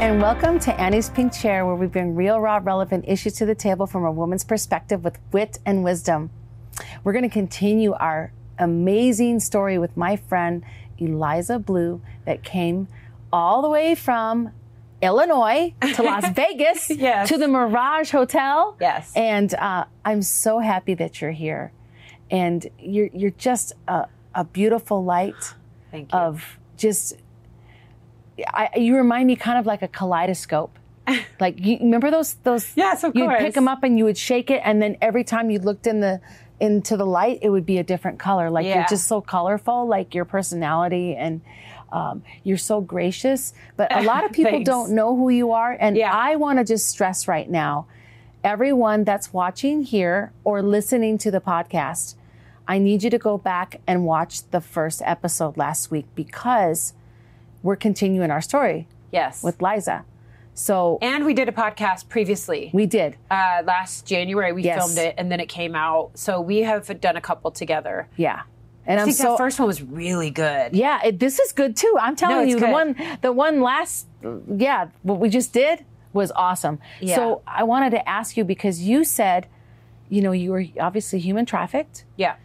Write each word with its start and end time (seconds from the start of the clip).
and 0.00 0.20
welcome 0.20 0.58
to 0.58 0.78
Annie's 0.80 1.08
Pink 1.10 1.32
Chair, 1.32 1.64
where 1.64 1.74
we 1.74 1.86
bring 1.86 2.14
real, 2.14 2.38
raw, 2.40 2.60
relevant 2.62 3.04
issues 3.08 3.34
to 3.34 3.46
the 3.46 3.54
table 3.54 3.86
from 3.86 4.04
a 4.04 4.12
woman's 4.12 4.44
perspective 4.44 5.04
with 5.04 5.18
wit 5.32 5.58
and 5.64 5.82
wisdom. 5.84 6.30
We're 7.02 7.12
going 7.12 7.22
to 7.28 7.32
continue 7.32 7.92
our 7.92 8.32
amazing 8.58 9.40
story 9.40 9.78
with 9.78 9.96
my 9.96 10.16
friend 10.16 10.62
Eliza 10.98 11.58
Bleu 11.58 12.00
that 12.26 12.42
came 12.42 12.88
all 13.32 13.62
the 13.62 13.68
way 13.70 13.94
from 13.94 14.50
Illinois 15.00 15.74
to 15.94 16.02
Las 16.02 16.28
Vegas 16.34 16.90
Yes. 16.90 17.28
to 17.28 17.38
the 17.38 17.48
Mirage 17.48 18.10
Hotel. 18.10 18.76
Yes. 18.80 19.12
And 19.16 19.54
uh, 19.54 19.84
I'm 20.04 20.22
so 20.22 20.58
happy 20.58 20.94
that 20.94 21.20
you're 21.20 21.30
here. 21.32 21.72
And 22.30 22.66
you're, 22.78 23.08
you're 23.12 23.30
just 23.32 23.72
a, 23.88 24.06
a 24.34 24.44
beautiful 24.44 25.04
light 25.04 25.54
of 26.12 26.58
just 26.76 27.14
I, 28.48 28.70
you 28.76 28.96
remind 28.96 29.26
me 29.26 29.36
kind 29.36 29.58
of 29.58 29.66
like 29.66 29.82
a 29.82 29.88
kaleidoscope. 29.88 30.78
like 31.40 31.58
you 31.64 31.76
remember 31.80 32.10
those 32.10 32.34
those 32.44 32.72
Yes, 32.76 33.04
of 33.04 33.14
you'd 33.14 33.26
course. 33.26 33.42
pick 33.42 33.54
them 33.54 33.68
up 33.68 33.82
and 33.82 33.98
you 33.98 34.04
would 34.04 34.16
shake 34.16 34.50
it 34.50 34.62
and 34.64 34.80
then 34.80 34.96
every 35.02 35.22
time 35.22 35.50
you 35.50 35.58
looked 35.58 35.86
in 35.86 36.00
the 36.00 36.20
into 36.60 36.96
the 36.96 37.04
light 37.04 37.40
it 37.42 37.50
would 37.50 37.66
be 37.66 37.76
a 37.76 37.82
different 37.82 38.18
color 38.18 38.48
like 38.48 38.64
you're 38.64 38.86
just 38.88 39.06
so 39.06 39.20
colorful 39.20 39.86
like 39.86 40.14
your 40.14 40.24
personality 40.24 41.14
and 41.14 41.42
um, 41.92 42.22
you're 42.42 42.56
so 42.56 42.80
gracious 42.80 43.52
but 43.76 43.94
a 43.94 44.00
lot 44.02 44.24
of 44.24 44.32
people 44.40 44.62
don't 44.62 44.92
know 44.92 45.14
who 45.14 45.28
you 45.28 45.50
are 45.52 45.76
and 45.78 45.94
Yeah. 45.96 46.10
i 46.14 46.36
want 46.36 46.58
to 46.58 46.64
just 46.64 46.88
stress 46.88 47.28
right 47.28 47.50
now 47.50 47.86
everyone 48.42 49.04
that's 49.04 49.32
watching 49.32 49.82
here 49.82 50.32
or 50.44 50.62
listening 50.62 51.18
to 51.18 51.30
the 51.30 51.40
podcast 51.40 52.14
i 52.66 52.78
need 52.78 53.02
you 53.02 53.10
to 53.10 53.18
go 53.18 53.36
back 53.36 53.80
and 53.86 54.04
watch 54.06 54.48
the 54.50 54.60
first 54.60 55.02
episode 55.04 55.56
last 55.58 55.90
week 55.90 56.06
because 56.14 56.94
we're 57.64 57.74
continuing 57.76 58.30
our 58.30 58.40
story 58.40 58.86
yes. 59.10 59.42
with 59.42 59.60
Liza. 59.60 60.04
So 60.56 60.98
and 61.02 61.24
we 61.24 61.34
did 61.34 61.48
a 61.48 61.52
podcast 61.52 62.08
previously. 62.08 62.70
we 62.72 62.86
did. 62.86 63.16
uh, 63.28 63.62
last 63.66 64.06
January 64.06 64.52
we 64.52 64.62
Yes. 64.62 64.78
filmed 64.78 64.98
it 64.98 65.16
and 65.18 65.32
then 65.32 65.40
it 65.40 65.48
came 65.48 65.74
out. 65.74 66.12
So 66.14 66.40
we 66.40 66.58
have 66.62 67.00
done 67.00 67.16
a 67.16 67.20
couple 67.20 67.50
together. 67.50 68.06
Yeah. 68.16 68.42
And 68.86 69.00
I 69.00 69.02
I'm 69.02 69.08
think 69.08 69.16
so 69.16 69.30
that 69.30 69.38
first 69.38 69.58
one 69.58 69.66
was 69.66 69.82
really 69.82 70.30
good. 70.30 70.76
Yeah, 70.76 71.00
it, 71.04 71.18
this 71.18 71.40
is 71.40 71.50
good 71.52 71.74
too. 71.74 71.96
I'm 72.00 72.14
telling 72.14 72.44
it's 72.48 72.50
you 72.54 72.60
the 72.60 72.70
one 72.70 72.94
the 73.22 73.32
one 73.32 73.60
last 73.62 74.06
yeah, 74.56 74.88
what 75.02 75.18
we 75.18 75.28
just 75.28 75.52
did 75.52 75.84
was 76.12 76.30
awesome. 76.36 76.78
Yeah. 77.00 77.16
So 77.16 77.42
I 77.46 77.64
wanted 77.64 77.90
to 77.90 78.08
ask 78.08 78.36
you 78.36 78.44
because 78.44 78.80
you 78.80 79.02
said, 79.02 79.48
you 80.08 80.20
know, 80.22 80.30
you 80.32 80.52
were 80.52 80.64
obviously 80.78 81.18
human 81.18 81.46
trafficked 81.46 82.04
Yeah. 82.16 82.36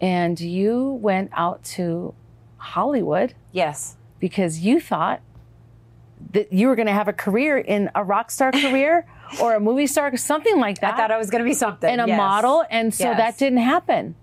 and 0.00 0.40
you 0.40 0.92
went 1.02 1.30
out 1.34 1.62
to 1.76 2.14
Hollywood 2.56 3.34
Yes. 3.52 3.96
Because 4.20 4.60
you 4.60 4.80
thought 4.80 5.20
that 6.32 6.52
you 6.52 6.68
were 6.68 6.76
going 6.76 6.86
to 6.86 6.92
have 6.92 7.08
a 7.08 7.12
career 7.12 7.58
in 7.58 7.90
a 7.94 8.02
rock 8.04 8.30
star 8.30 8.50
career 8.64 9.06
or 9.40 9.54
a 9.54 9.60
movie 9.60 9.86
star, 9.86 10.16
something 10.16 10.58
like 10.58 10.80
that. 10.80 10.94
I 10.94 10.96
thought 10.96 11.10
I 11.10 11.18
was 11.18 11.30
going 11.30 11.44
to 11.44 11.48
be 11.48 11.54
something. 11.54 11.88
and 11.88 12.00
a 12.00 12.06
Yes. 12.08 12.16
model, 12.16 12.64
and 12.70 12.92
so 12.94 13.04
Yes. 13.04 13.16
that 13.18 13.38
didn't 13.38 13.58
happen. 13.58 14.14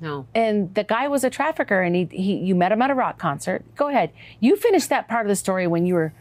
No. 0.00 0.26
And 0.34 0.74
the 0.74 0.82
guy 0.84 1.06
was 1.06 1.22
a 1.22 1.30
trafficker, 1.30 1.80
and 1.80 1.94
he, 1.94 2.08
he 2.10 2.34
you 2.38 2.54
met 2.56 2.72
him 2.72 2.82
at 2.82 2.90
a 2.90 2.94
rock 2.94 3.18
concert. 3.18 3.64
Go 3.76 3.88
ahead, 3.88 4.10
you 4.40 4.56
finished 4.56 4.88
that 4.88 5.06
part 5.06 5.26
of 5.26 5.28
the 5.28 5.36
story 5.36 5.66
when 5.68 5.86
you 5.86 5.94
were 5.94 6.12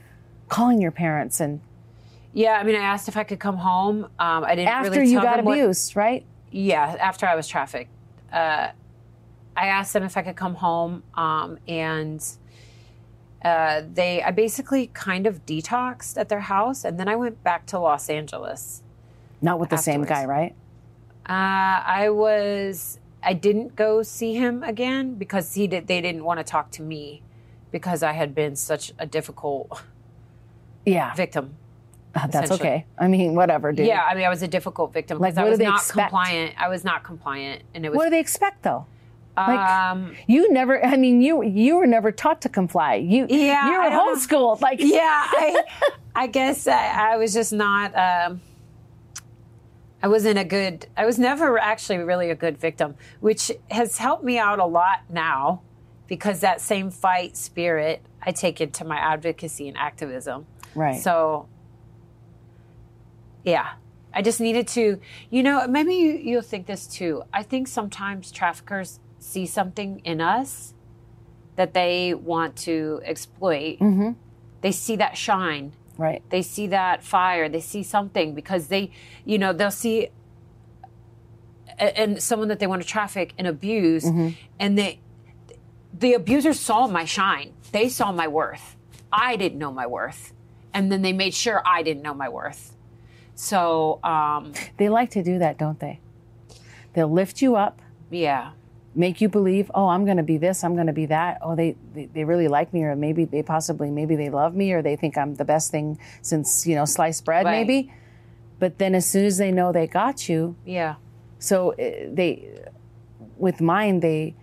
calling 0.49 0.79
your 0.81 0.91
parents, 0.91 1.39
and 1.39 1.61
Yeah, 2.33 2.51
I 2.59 2.63
mean, 2.63 2.75
I 2.75 2.79
asked 2.83 3.07
if 3.07 3.17
I 3.17 3.23
could 3.23 3.39
come 3.39 3.57
home. 3.57 4.03
Um, 4.19 4.43
I 4.43 4.53
didn't 4.55 4.67
after 4.67 4.91
really 4.91 5.11
you 5.11 5.19
got 5.21 5.37
them 5.37 5.45
what- 5.45 5.57
abused, 5.57 5.95
right? 5.95 6.25
yeah, 6.51 6.95
after 6.99 7.25
I 7.25 7.33
was 7.35 7.47
trafficked. 7.47 7.89
Uh, 8.31 8.67
I 9.57 9.67
asked 9.67 9.93
them 9.93 10.03
if 10.03 10.15
I 10.15 10.21
could 10.21 10.35
come 10.35 10.55
home, 10.55 11.01
um, 11.15 11.57
and 11.67 12.23
uh, 13.43 13.81
they, 13.93 14.21
I 14.21 14.31
basically 14.31 14.87
kind 14.93 15.25
of 15.25 15.45
detoxed 15.45 16.17
at 16.17 16.29
their 16.29 16.41
house, 16.41 16.83
and 16.85 16.99
then 16.99 17.07
I 17.07 17.15
went 17.15 17.43
back 17.43 17.65
to 17.67 17.79
Los 17.79 18.09
Angeles. 18.09 18.83
Not 19.41 19.59
with 19.59 19.69
the 19.69 19.77
same 19.77 20.03
guy, 20.03 20.25
right? 20.25 20.53
Uh, 21.27 21.81
I 21.85 22.09
was, 22.11 22.99
I 23.23 23.33
didn't 23.33 23.75
go 23.75 24.03
see 24.03 24.33
him 24.35 24.61
again 24.63 25.15
because 25.15 25.53
he 25.55 25.65
did. 25.67 25.87
They 25.87 26.01
didn't 26.01 26.23
want 26.23 26.39
to 26.39 26.43
talk 26.43 26.71
to 26.71 26.81
me 26.83 27.21
because 27.71 28.03
I 28.03 28.11
had 28.11 28.35
been 28.35 28.55
such 28.55 28.91
a 28.99 29.05
difficult 29.05 29.81
Yeah, 30.85 31.13
victim. 31.15 31.55
Uh, 32.13 32.27
that's 32.31 32.51
okay. 32.51 32.85
I 32.99 33.07
mean, 33.07 33.33
whatever, 33.33 33.71
dude. 33.71 33.87
Yeah, 33.87 34.03
I 34.03 34.13
mean, 34.15 34.25
I 34.25 34.29
was 34.29 34.43
a 34.43 34.47
difficult 34.47 34.93
victim 34.93 35.17
Like, 35.19 35.33
because 35.33 35.37
I 35.37 35.41
what 35.43 35.47
do 35.47 35.51
was 35.51 35.59
not 35.59 35.75
expect? 35.79 36.09
compliant. 36.09 36.55
I 36.61 36.67
was 36.67 36.83
not 36.83 37.03
compliant, 37.03 37.63
and 37.73 37.85
it 37.85 37.89
was 37.89 37.97
What 37.97 38.03
do 38.05 38.09
they 38.11 38.19
expect, 38.19 38.63
though? 38.63 38.85
Like, 39.47 39.69
um, 39.69 40.15
you 40.27 40.51
never. 40.51 40.83
I 40.85 40.97
mean, 40.97 41.21
you 41.21 41.43
you 41.43 41.75
were 41.77 41.87
never 41.87 42.11
taught 42.11 42.41
to 42.41 42.49
comply. 42.49 42.95
You 42.95 43.27
Yeah, 43.29 43.65
you 43.67 43.73
were 43.77 43.81
I 43.83 43.89
don't 43.89 44.05
know. 44.07 44.15
homeschooled. 44.15 44.61
Like 44.61 44.79
yeah, 44.81 44.99
I, 45.27 45.63
I 46.15 46.27
guess 46.27 46.67
I, 46.67 47.13
I 47.13 47.17
was 47.17 47.33
just 47.33 47.53
not. 47.53 47.95
Um, 47.97 48.41
I 50.03 50.07
wasn't 50.07 50.39
a 50.39 50.43
good. 50.43 50.87
I 50.97 51.05
was 51.05 51.19
never 51.19 51.57
actually 51.59 51.97
really 51.99 52.29
a 52.31 52.35
good 52.35 52.57
victim, 52.57 52.95
which 53.19 53.51
has 53.69 53.97
helped 53.97 54.23
me 54.23 54.37
out 54.39 54.59
a 54.59 54.65
lot 54.65 55.01
now, 55.09 55.61
because 56.07 56.39
that 56.41 56.59
same 56.61 56.89
fight 56.89 57.37
spirit 57.37 58.01
I 58.21 58.31
take 58.31 58.61
into 58.61 58.83
my 58.83 58.97
advocacy 58.97 59.67
and 59.67 59.77
activism. 59.77 60.45
right. 60.75 60.99
So, 60.99 61.47
yeah, 63.43 63.73
I 64.13 64.21
just 64.21 64.39
needed 64.39 64.67
to. 64.69 64.99
You 65.29 65.43
know, 65.43 65.67
maybe 65.67 65.93
you, 65.95 66.13
you'll 66.13 66.41
think 66.41 66.65
this 66.67 66.87
too. 66.87 67.23
I 67.33 67.43
think 67.43 67.67
sometimes 67.67 68.31
traffickers 68.31 68.99
see 69.21 69.45
something 69.45 69.99
in 70.03 70.19
us 70.19 70.73
that 71.55 71.73
they 71.73 72.13
want 72.13 72.55
to 72.55 72.99
exploit. 73.05 73.77
Mm-hmm. 73.79 74.11
They 74.61 74.71
see 74.71 74.95
that 74.97 75.15
shine 75.17 75.73
right. 75.97 76.21
they 76.29 76.41
see 76.41 76.67
that 76.67 77.03
fire 77.03 77.47
they 77.49 77.59
see 77.61 77.83
something 77.83 78.33
because 78.35 78.67
they 78.67 78.91
you 79.25 79.37
know 79.37 79.53
they'll 79.53 79.69
see 79.85 80.09
a- 81.79 81.97
and 81.99 82.21
someone 82.21 82.47
that 82.47 82.59
they 82.59 82.67
want 82.67 82.81
to 82.81 82.87
traffic 82.87 83.33
and 83.37 83.47
abuse 83.47 84.05
and 84.59 84.77
they 84.77 84.99
the 85.93 86.13
abusers 86.13 86.59
saw 86.59 86.87
my 86.87 87.05
shine 87.05 87.53
they 87.71 87.87
saw 87.89 88.11
my 88.11 88.27
worth 88.27 88.75
i 89.11 89.35
didn't 89.35 89.59
know 89.59 89.71
my 89.71 89.85
worth 89.87 90.33
and 90.73 90.91
then 90.91 91.01
they 91.01 91.13
made 91.13 91.33
sure 91.33 91.61
i 91.65 91.83
didn't 91.83 92.01
know 92.03 92.13
my 92.13 92.29
worth 92.29 92.75
so 93.35 93.99
um 94.03 94.53
They 94.77 94.89
like 94.89 95.09
to 95.11 95.23
do 95.23 95.39
that, 95.39 95.57
don't 95.57 95.79
they? 95.79 95.99
They'll 96.93 97.11
lift 97.11 97.41
you 97.41 97.55
up. 97.55 97.81
yeah 98.09 98.51
make 98.93 99.21
you 99.21 99.29
believe, 99.29 99.71
oh, 99.73 99.87
I'm 99.87 100.03
going 100.05 100.17
to 100.17 100.23
be 100.23 100.37
this, 100.37 100.63
I'm 100.63 100.75
going 100.75 100.87
to 100.87 100.93
be 100.93 101.05
that. 101.07 101.37
Oh, 101.41 101.55
they, 101.55 101.75
they 101.93 102.05
they 102.05 102.23
really 102.25 102.47
like 102.47 102.73
me, 102.73 102.83
or 102.83 102.95
maybe 102.95 103.25
they 103.25 103.41
possibly 103.43 103.89
maybe 103.89 104.15
they 104.15 104.29
love 104.29 104.55
me, 104.55 104.73
or 104.73 104.81
they 104.81 104.95
think 104.95 105.17
I'm 105.17 105.35
the 105.35 105.45
best 105.45 105.71
thing 105.71 105.97
since 106.21 106.65
you 106.67 106.75
know 106.75 106.85
sliced 106.85 107.23
bread, 107.25 107.45
Right. 107.45 107.51
maybe. 107.65 107.93
But 108.59 108.77
then 108.77 108.93
as 108.95 109.09
soon 109.09 109.25
as 109.25 109.37
they 109.37 109.51
know 109.51 109.71
they 109.71 109.87
got 109.87 110.27
you, 110.29 110.55
yeah 110.65 110.95
so 111.39 111.71
uh, 111.71 111.75
they, 112.13 112.47
with 113.37 113.61
mine, 113.61 113.99
they, 114.01 114.35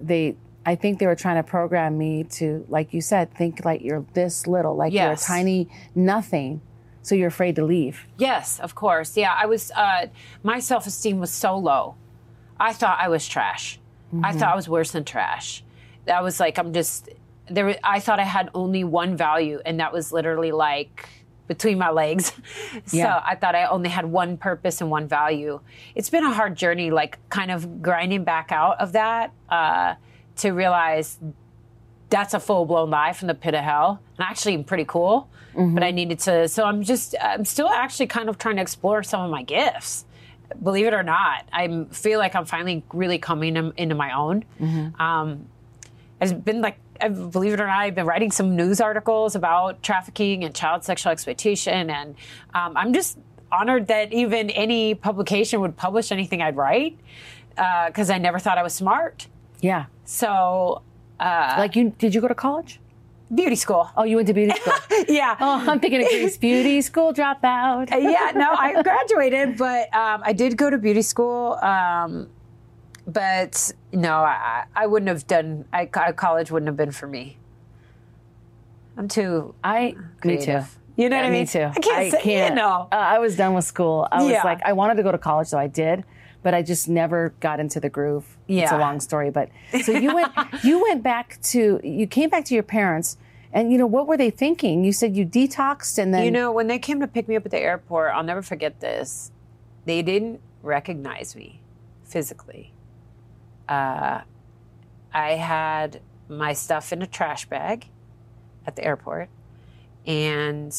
they. 0.00 0.36
I 0.64 0.74
think 0.76 0.98
they 0.98 1.06
were 1.06 1.14
trying 1.16 1.36
to 1.36 1.42
program 1.42 1.96
me 1.98 2.24
to, 2.24 2.64
like 2.68 2.92
you 2.94 3.00
said, 3.00 3.32
think 3.34 3.64
like 3.64 3.82
you're 3.82 4.04
this 4.14 4.46
little, 4.46 4.74
like 4.76 4.92
you're 4.92 5.12
a 5.12 5.16
tiny 5.16 5.68
nothing, 5.94 6.60
so 7.02 7.14
you're 7.14 7.28
afraid 7.28 7.56
to 7.56 7.64
leave. 7.64 8.06
Yes, 8.18 8.58
of 8.60 8.74
course. 8.74 9.16
Yeah, 9.16 9.34
I 9.36 9.46
was. 9.46 9.70
Uh, 9.72 10.06
my 10.42 10.58
self 10.60 10.86
esteem 10.86 11.20
was 11.20 11.30
so 11.30 11.56
low. 11.56 11.96
I 12.60 12.72
thought 12.72 12.98
I 13.00 13.08
was 13.08 13.26
trash. 13.28 13.78
I 14.22 14.32
thought 14.32 14.52
I 14.52 14.56
was 14.56 14.68
worse 14.68 14.92
than 14.92 15.04
trash. 15.04 15.62
That 16.06 16.22
was 16.22 16.40
like 16.40 16.58
I'm 16.58 16.72
just 16.72 17.08
there. 17.48 17.76
I 17.84 18.00
thought 18.00 18.20
I 18.20 18.24
had 18.24 18.50
only 18.54 18.84
one 18.84 19.16
value, 19.16 19.60
and 19.64 19.80
that 19.80 19.92
was 19.92 20.12
literally 20.12 20.52
like 20.52 21.08
between 21.46 21.78
my 21.78 21.90
legs. 21.90 22.32
so 22.86 22.96
Yeah. 22.96 23.22
I 23.24 23.34
thought 23.34 23.54
I 23.54 23.64
only 23.64 23.88
had 23.88 24.06
one 24.06 24.36
purpose 24.36 24.80
and 24.80 24.90
one 24.90 25.08
value. 25.08 25.60
It's 25.94 26.10
been 26.10 26.24
a 26.24 26.32
hard 26.32 26.56
journey, 26.56 26.90
like 26.90 27.18
kind 27.30 27.50
of 27.50 27.82
grinding 27.82 28.24
back 28.24 28.52
out 28.52 28.80
of 28.80 28.92
that 28.92 29.32
uh, 29.48 29.94
to 30.36 30.50
realize 30.52 31.18
that's 32.10 32.32
a 32.34 32.40
full 32.40 32.64
blown 32.64 32.90
lie 32.90 33.12
from 33.12 33.28
the 33.28 33.34
pit 33.34 33.54
of 33.54 33.62
hell. 33.64 34.00
And 34.18 34.26
actually, 34.26 34.54
I'm 34.54 34.64
pretty 34.64 34.84
cool, 34.86 35.28
but 35.74 35.82
I 35.82 35.90
needed 35.90 36.18
to. 36.20 36.48
So 36.48 36.64
I'm 36.64 36.82
just, 36.82 37.14
I'm 37.20 37.44
still 37.44 37.68
actually 37.68 38.06
kind 38.06 38.28
of 38.28 38.38
trying 38.38 38.56
to 38.56 38.62
explore 38.62 39.02
some 39.02 39.22
of 39.22 39.30
my 39.30 39.42
gifts. 39.42 40.04
Believe 40.62 40.86
it 40.86 40.94
or 40.94 41.02
not, 41.02 41.44
I 41.52 41.84
feel 41.90 42.18
like 42.18 42.34
I'm 42.34 42.44
finally 42.46 42.82
really 42.92 43.18
coming 43.18 43.56
in- 43.56 43.72
into 43.76 43.94
my 43.94 44.12
own. 44.16 44.44
Um, 44.98 45.46
it's 46.20 46.32
been 46.32 46.60
like, 46.60 46.78
I 47.00 47.08
believe 47.08 47.52
it 47.52 47.60
or 47.60 47.66
not, 47.66 47.78
I've 47.78 47.94
been 47.94 48.06
writing 48.06 48.30
some 48.30 48.56
news 48.56 48.80
articles 48.80 49.36
about 49.36 49.82
trafficking 49.82 50.42
and 50.44 50.54
child 50.54 50.84
sexual 50.84 51.12
exploitation, 51.12 51.90
and 51.90 52.14
um, 52.54 52.76
I'm 52.76 52.92
just 52.92 53.18
honored 53.52 53.86
that 53.86 54.12
even 54.12 54.50
any 54.50 54.94
publication 54.94 55.60
would 55.60 55.76
publish 55.76 56.10
anything 56.12 56.42
I'd 56.42 56.56
write 56.56 56.98
because 57.86 58.10
I 58.10 58.18
never 58.18 58.38
thought 58.38 58.58
I 58.58 58.62
was 58.62 58.74
smart. 58.74 59.26
Yeah, 59.60 59.86
So, 60.04 60.82
like 61.58 61.76
you 61.76 61.90
did 61.98 62.14
you 62.14 62.20
go 62.20 62.28
to 62.28 62.34
college? 62.34 62.80
Beauty 63.34 63.54
school. 63.56 63.88
Oh, 63.96 64.04
you 64.04 64.16
went 64.16 64.28
to 64.28 64.34
beauty 64.34 64.52
school. 64.58 64.74
Yeah. 65.08 65.36
oh, 65.40 65.64
I'm 65.70 65.80
thinking 65.80 66.02
of 66.02 66.08
Grease 66.10 66.36
Beauty 66.36 66.80
School 66.82 67.12
dropout. 67.14 67.90
yeah, 67.90 68.32
no, 68.34 68.52
I 68.52 68.82
graduated, 68.88 69.56
but 69.56 69.94
um, 69.94 70.22
I 70.24 70.32
did 70.32 70.56
go 70.56 70.70
to 70.70 70.78
beauty 70.78 71.02
school. 71.02 71.52
Um, 71.62 72.28
but 73.06 73.72
no, 73.92 74.14
I, 74.16 74.64
I 74.74 74.86
wouldn't 74.86 75.08
have 75.08 75.26
done. 75.26 75.64
I, 75.72 75.88
I- 75.94 76.12
college 76.12 76.50
wouldn't 76.50 76.68
have 76.68 76.76
been 76.76 76.92
for 76.92 77.06
me. 77.06 77.36
I'm 78.96 79.08
too 79.08 79.54
I 79.62 79.94
me 80.24 80.38
too. 80.44 80.62
You 80.96 81.08
know 81.08 81.16
what 81.16 81.26
I 81.26 81.30
Me 81.30 81.38
mean? 81.38 81.46
too. 81.46 81.60
I 81.62 81.78
can't 81.78 82.10
say, 82.10 82.48
you 82.48 82.54
know. 82.56 82.88
Uh, 82.90 82.96
I 82.96 83.20
was 83.20 83.36
done 83.36 83.54
with 83.54 83.64
school. 83.64 84.08
I 84.10 84.20
was 84.24 84.32
Yeah. 84.32 84.42
like, 84.42 84.60
I 84.64 84.72
wanted 84.72 84.96
to 84.96 85.04
go 85.04 85.12
to 85.12 85.18
college, 85.18 85.46
so 85.46 85.56
I 85.56 85.68
did, 85.68 86.02
but 86.42 86.54
I 86.54 86.62
just 86.62 86.88
never 86.88 87.34
got 87.40 87.60
into 87.60 87.80
the 87.80 87.88
groove. 87.88 88.38
It's 88.64 88.72
a 88.72 88.78
long 88.78 89.00
story, 89.00 89.30
but 89.30 89.50
so 89.82 89.92
you 89.92 90.14
went, 90.14 90.32
you 90.62 90.82
went 90.82 91.02
back 91.02 91.40
to, 91.44 91.80
you 91.82 92.06
came 92.06 92.30
back 92.30 92.44
to 92.46 92.54
your 92.54 92.62
parents, 92.62 93.16
and 93.52 93.72
you 93.72 93.78
know 93.78 93.86
what 93.86 94.06
were 94.06 94.16
they 94.16 94.30
thinking? 94.30 94.84
You 94.84 94.92
said 94.92 95.16
you 95.16 95.24
detoxed, 95.26 95.98
and 95.98 96.12
then 96.12 96.24
You 96.24 96.30
know, 96.30 96.52
when 96.52 96.66
they 96.66 96.78
came 96.78 97.00
to 97.00 97.06
pick 97.06 97.28
me 97.28 97.36
up 97.36 97.44
at 97.44 97.50
the 97.50 97.58
airport, 97.58 98.12
I'll 98.14 98.22
never 98.22 98.42
forget 98.42 98.80
this. 98.80 99.30
They 99.84 100.02
didn't 100.02 100.40
recognize 100.62 101.34
me 101.34 101.60
physically. 102.04 102.72
Uh, 103.68 104.20
I 105.12 105.32
had 105.32 106.00
my 106.28 106.52
stuff 106.52 106.92
in 106.92 107.00
a 107.02 107.06
trash 107.06 107.46
bag 107.46 107.88
at 108.66 108.76
the 108.76 108.84
airport, 108.84 109.28
and 110.06 110.74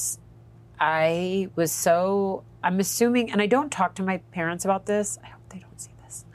I 0.80 1.50
was 1.56 1.72
so. 1.72 2.44
I'm 2.64 2.80
assuming, 2.80 3.32
and 3.32 3.42
I 3.42 3.48
don't 3.48 3.72
talk 3.72 3.96
to 3.96 4.04
my 4.04 4.18
parents 4.32 4.66
about 4.66 4.86
this. 4.86 5.18
I 5.24 5.30
they 5.50 5.60
don't 5.60 5.80
see 5.80 5.92
this. 6.04 6.26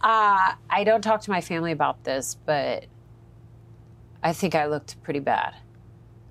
Uh, 0.00 0.52
I 0.70 0.84
don't 0.84 1.02
talk 1.02 1.20
to 1.22 1.30
my 1.30 1.40
family 1.40 1.72
about 1.72 2.04
this, 2.04 2.36
but 2.46 2.86
I 4.22 4.32
think 4.32 4.54
I 4.54 4.66
looked 4.66 5.02
pretty 5.02 5.20
bad. 5.20 5.54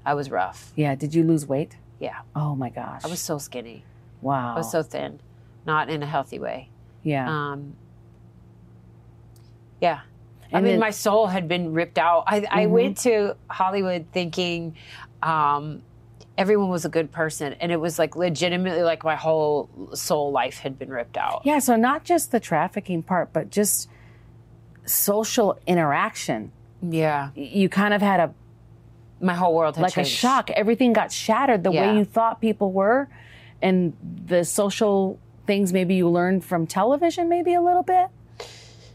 I 0.05 0.13
was 0.13 0.31
rough. 0.31 0.71
yeah, 0.75 0.95
did 0.95 1.13
you 1.13 1.23
lose 1.23 1.45
weight? 1.45 1.75
Yeah. 1.99 2.19
Oh 2.35 2.55
my 2.55 2.69
gosh, 2.69 3.01
I 3.03 3.07
was 3.07 3.19
so 3.19 3.37
skinny. 3.37 3.83
wow, 4.21 4.53
I 4.55 4.57
was 4.57 4.71
so 4.71 4.83
thin, 4.83 5.19
not 5.65 5.89
in 5.89 6.01
a 6.03 6.05
healthy 6.05 6.39
way. 6.39 6.69
yeah, 7.03 7.27
Um, 7.29 7.75
yeah. 9.81 10.01
I 10.53 10.61
mean, 10.61 10.73
then- 10.73 10.79
my 10.79 10.91
soul 10.91 11.27
had 11.27 11.47
been 11.49 11.73
ripped 11.73 11.97
out. 11.97 12.23
I, 12.27 12.45
I 12.49 12.65
went 12.67 12.99
to 12.99 13.35
Hollywood 13.49 14.05
thinking 14.13 14.75
um, 15.21 15.81
everyone 16.37 16.69
was 16.69 16.85
a 16.85 16.89
good 16.89 17.11
person, 17.11 17.53
and 17.59 17.71
it 17.71 17.79
was 17.79 17.97
like 17.97 18.15
legitimately 18.15 18.83
like 18.83 19.03
my 19.03 19.15
whole 19.15 19.69
soul 19.93 20.31
life 20.31 20.59
had 20.59 20.77
been 20.77 20.89
ripped 20.89 21.17
out. 21.17 21.41
yeah. 21.45 21.59
So 21.59 21.75
not 21.75 22.03
just 22.03 22.31
the 22.31 22.39
trafficking 22.39 23.01
part, 23.03 23.33
but 23.33 23.49
just 23.49 23.89
social 24.85 25.59
interaction. 25.67 26.51
Yeah. 26.81 27.29
You 27.35 27.69
kind 27.69 27.93
of 27.93 28.01
had 28.01 28.19
a 28.19 28.33
My 29.19 29.33
whole 29.33 29.55
world 29.55 29.75
had 29.75 29.81
like 29.81 29.93
changed. 29.93 30.11
a 30.11 30.13
shock. 30.13 30.49
Everything 30.51 30.93
got 30.93 31.11
shattered 31.11 31.63
the 31.63 31.71
Yeah. 31.71 31.91
way 31.91 31.97
you 31.97 32.05
thought 32.05 32.39
people 32.39 32.71
were, 32.71 33.07
and 33.61 33.93
the 34.27 34.45
social 34.45 35.17
things 35.47 35.73
maybe 35.73 35.95
you 35.95 36.07
learned 36.09 36.45
from 36.45 36.67
television, 36.67 37.27
maybe 37.29 37.53
a 37.55 37.61
little 37.61 37.81
bit. 37.83 38.07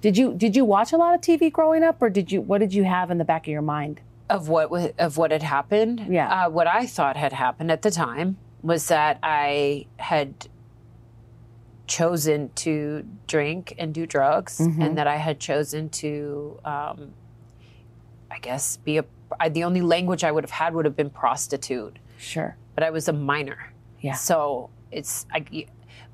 Did 0.01 0.17
you 0.17 0.35
did 0.35 0.55
you 0.57 0.65
watch 0.65 0.93
a 0.93 0.97
lot 0.97 1.15
of 1.15 1.21
TV 1.21 1.51
growing 1.51 1.83
up, 1.83 2.01
or 2.01 2.09
did 2.09 2.31
you 2.31 2.41
what 2.41 2.59
did 2.59 2.73
you 2.73 2.85
have 2.85 3.11
in 3.11 3.19
the 3.19 3.25
back 3.25 3.47
of 3.47 3.53
your 3.53 3.63
mind? 3.63 4.01
Of 4.35 4.49
what 4.49 4.71
of 4.99 5.17
what 5.17 5.31
had 5.31 5.43
happened. 5.43 6.07
Yeah. 6.09 6.47
Uh, 6.47 6.51
what 6.51 6.67
I 6.67 6.87
thought 6.87 7.17
had 7.17 7.33
happened 7.33 7.71
at 7.71 7.83
the 7.83 7.91
time 7.91 8.37
was 8.63 8.89
that 8.89 9.19
I 9.23 9.87
had 9.99 10.49
chosen 11.87 12.51
to 12.55 13.05
drink 13.27 13.75
and 13.79 13.93
do 13.93 14.07
drugs, 14.07 14.61
and 14.61 14.97
that 14.99 15.07
I 15.07 15.17
had 15.17 15.41
chosen 15.41 15.89
to, 15.91 16.59
um, 16.65 17.13
I 18.31 18.39
guess, 18.41 18.77
be 18.79 18.99
a. 18.99 19.05
I, 19.41 19.49
the 19.49 19.65
only 19.65 19.81
language 19.81 20.25
I 20.25 20.31
would 20.33 20.45
have 20.45 20.51
had 20.51 20.75
would 20.75 20.85
have 20.85 20.97
been 20.97 21.11
prostitute, 21.11 21.99
Sure. 22.19 22.57
but 22.75 22.85
I 22.85 22.91
was 22.91 23.09
a 23.09 23.13
minor. 23.13 23.73
Yeah. 24.01 24.15
So 24.15 24.71
it's 24.91 25.27
I. 25.33 25.67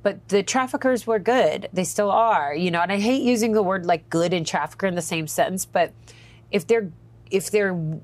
But 0.03 0.29
the 0.29 0.43
traffickers 0.45 1.07
were 1.07 1.19
good. 1.19 1.69
They 1.73 1.83
still 1.85 2.11
are, 2.11 2.55
you 2.55 2.71
know. 2.71 2.81
And 2.81 2.93
I 2.93 2.99
hate 2.99 3.23
using 3.23 3.53
the 3.53 3.63
word 3.63 3.85
like 3.85 4.09
good 4.09 4.33
and 4.33 4.47
trafficker 4.47 4.87
in 4.87 4.95
the 4.95 5.03
same 5.03 5.27
sentence, 5.27 5.67
but 5.67 5.93
if 6.53 6.67
they're 6.67 6.91
if 7.31 7.51
they're 7.51 7.99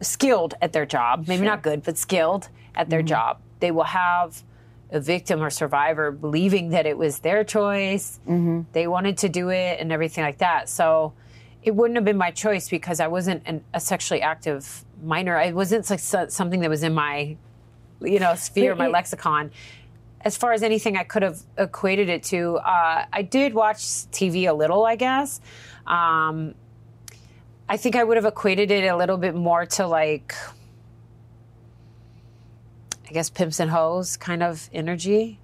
skilled 0.00 0.54
at 0.60 0.72
their 0.72 0.86
job, 0.86 1.26
maybe 1.28 1.44
not 1.44 1.62
good, 1.62 1.82
but 1.82 1.96
skilled 1.98 2.48
at 2.74 2.90
their 2.90 3.02
job, 3.02 3.40
they 3.60 3.70
will 3.70 3.84
have 3.84 4.42
a 4.90 5.00
victim 5.00 5.42
or 5.42 5.50
survivor 5.50 6.10
believing 6.12 6.70
that 6.70 6.86
it 6.86 6.96
was 6.96 7.20
their 7.20 7.42
choice. 7.44 8.20
They 8.72 8.86
wanted 8.86 9.18
to 9.18 9.28
do 9.28 9.48
it 9.50 9.80
and 9.80 9.90
everything 9.90 10.22
like 10.24 10.38
that. 10.38 10.68
So 10.68 11.14
it 11.62 11.74
wouldn't 11.74 11.96
have 11.96 12.04
been 12.04 12.18
my 12.18 12.30
choice 12.30 12.68
because 12.68 13.00
I 13.00 13.06
wasn't 13.08 13.42
an, 13.46 13.64
a 13.72 13.80
sexually 13.80 14.20
active 14.22 14.84
minor. 15.02 15.36
I 15.36 15.52
wasn't 15.52 15.86
something 15.86 16.60
that 16.60 16.70
was 16.70 16.82
in 16.82 16.92
my, 16.94 17.36
you 18.02 18.18
know, 18.20 18.34
sphere, 18.34 18.74
my 18.74 18.86
lexicon. 18.88 19.50
As 20.20 20.36
far 20.36 20.52
as 20.52 20.62
anything 20.62 20.96
I 20.96 21.04
could 21.04 21.22
have 21.22 21.40
equated 21.58 22.08
it 22.08 22.22
to, 22.24 22.56
uh, 22.56 23.06
I 23.12 23.22
did 23.22 23.54
watch 23.54 23.78
TV 23.78 24.48
a 24.48 24.52
little, 24.52 24.84
I 24.84 24.96
guess. 24.96 25.40
Um, 25.86 26.54
I 27.68 27.76
think 27.76 27.96
I 27.96 28.04
would 28.04 28.16
have 28.16 28.26
equated 28.26 28.70
it 28.70 28.84
a 28.84 28.96
little 28.96 29.16
bit 29.16 29.34
more 29.34 29.64
to 29.66 29.86
like, 29.86 30.34
I 33.08 33.12
guess, 33.12 33.30
pimps 33.30 33.60
and 33.60 33.70
hoes 33.70 34.16
kind 34.16 34.42
of 34.42 34.68
energy 34.72 35.38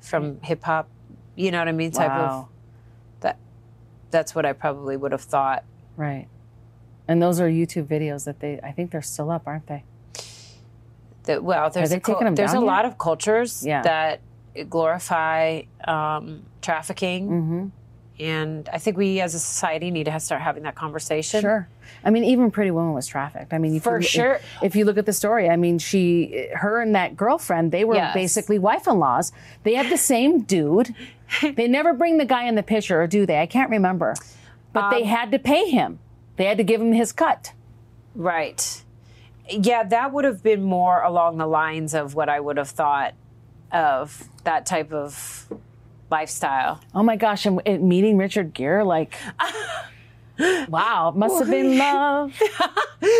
from 0.00 0.40
hip 0.42 0.62
hop. 0.64 0.88
You 1.36 1.50
know 1.50 1.58
what 1.58 1.68
I 1.68 1.72
mean? 1.72 1.90
Type 1.90 2.10
of 2.10 2.48
that. 3.20 3.38
That's 4.10 4.34
what 4.34 4.46
I 4.46 4.52
probably 4.52 4.96
would 4.96 5.12
have 5.12 5.22
thought. 5.22 5.64
Right. 5.96 6.28
And 7.08 7.22
those 7.22 7.40
are 7.40 7.48
YouTube 7.48 7.86
videos 7.86 8.24
that 8.24 8.40
they 8.40 8.60
I 8.62 8.72
think 8.72 8.90
they're 8.90 9.02
still 9.02 9.30
up, 9.30 9.42
aren't 9.46 9.66
they? 9.66 9.84
That 11.24 11.42
well, 11.42 11.70
there's 11.70 11.90
they 11.90 11.96
a, 11.96 12.00
cul- 12.00 12.34
there's 12.34 12.52
a 12.52 12.60
lot 12.60 12.84
of 12.84 12.98
cultures 12.98 13.64
Yeah. 13.66 13.82
that 13.82 14.20
glorify 14.68 15.62
um, 15.86 16.42
trafficking, 16.62 17.28
Mm-hmm. 17.28 17.66
And 18.20 18.68
I 18.72 18.78
think 18.78 18.96
we 18.96 19.20
as 19.20 19.34
a 19.34 19.38
society 19.40 19.90
need 19.90 20.04
to 20.04 20.20
start 20.20 20.40
having 20.42 20.62
that 20.62 20.74
conversation. 20.74 21.40
Sure. 21.40 21.68
I 22.04 22.10
mean, 22.10 22.24
even 22.24 22.50
Pretty 22.50 22.70
Woman 22.70 22.92
was 22.94 23.06
trafficked. 23.06 23.52
I 23.52 23.58
mean, 23.58 23.74
if 23.76 23.82
For 23.82 23.98
you, 23.98 24.06
sure. 24.06 24.34
If, 24.34 24.62
if 24.62 24.76
you 24.76 24.84
look 24.84 24.98
at 24.98 25.06
the 25.06 25.12
story, 25.12 25.48
I 25.48 25.56
mean, 25.56 25.78
she, 25.78 26.48
her 26.54 26.80
and 26.80 26.94
that 26.94 27.16
girlfriend, 27.16 27.72
they 27.72 27.84
were 27.84 27.96
Yes. 27.96 28.14
basically 28.14 28.58
wife-in-laws. 28.58 29.32
They 29.64 29.74
had 29.74 29.90
the 29.90 29.96
same 29.96 30.42
dude. 30.42 30.94
they 31.42 31.66
never 31.66 31.92
bring 31.92 32.18
the 32.18 32.24
guy 32.24 32.44
in 32.44 32.54
the 32.54 32.62
picture, 32.62 33.00
or 33.02 33.06
do 33.06 33.26
they? 33.26 33.40
I 33.40 33.46
can't 33.46 33.70
remember. 33.70 34.14
But 34.72 34.84
Um, 34.84 34.90
they 34.90 35.04
had 35.04 35.32
to 35.32 35.38
pay 35.38 35.70
him. 35.70 35.98
They 36.36 36.44
had 36.44 36.58
to 36.58 36.64
give 36.64 36.80
him 36.80 36.92
his 36.92 37.12
cut. 37.12 37.52
Right. 38.14 38.82
Yeah, 39.48 39.82
that 39.84 40.12
would 40.12 40.24
have 40.24 40.42
been 40.42 40.62
more 40.62 41.02
along 41.02 41.38
the 41.38 41.46
lines 41.46 41.94
of 41.94 42.14
what 42.14 42.28
I 42.28 42.38
would 42.40 42.56
have 42.58 42.70
thought 42.70 43.14
of 43.72 44.28
that 44.44 44.66
type 44.66 44.92
of 44.92 45.48
lifestyle. 46.14 46.80
Oh 46.94 47.02
my 47.02 47.16
gosh! 47.16 47.44
And, 47.44 47.60
and 47.66 47.88
meeting 47.88 48.16
Richard 48.16 48.54
Gere, 48.54 48.84
like, 48.84 49.14
wow, 50.68 51.12
must 51.14 51.40
have 51.40 51.50
been 51.50 51.76
love. 51.76 52.32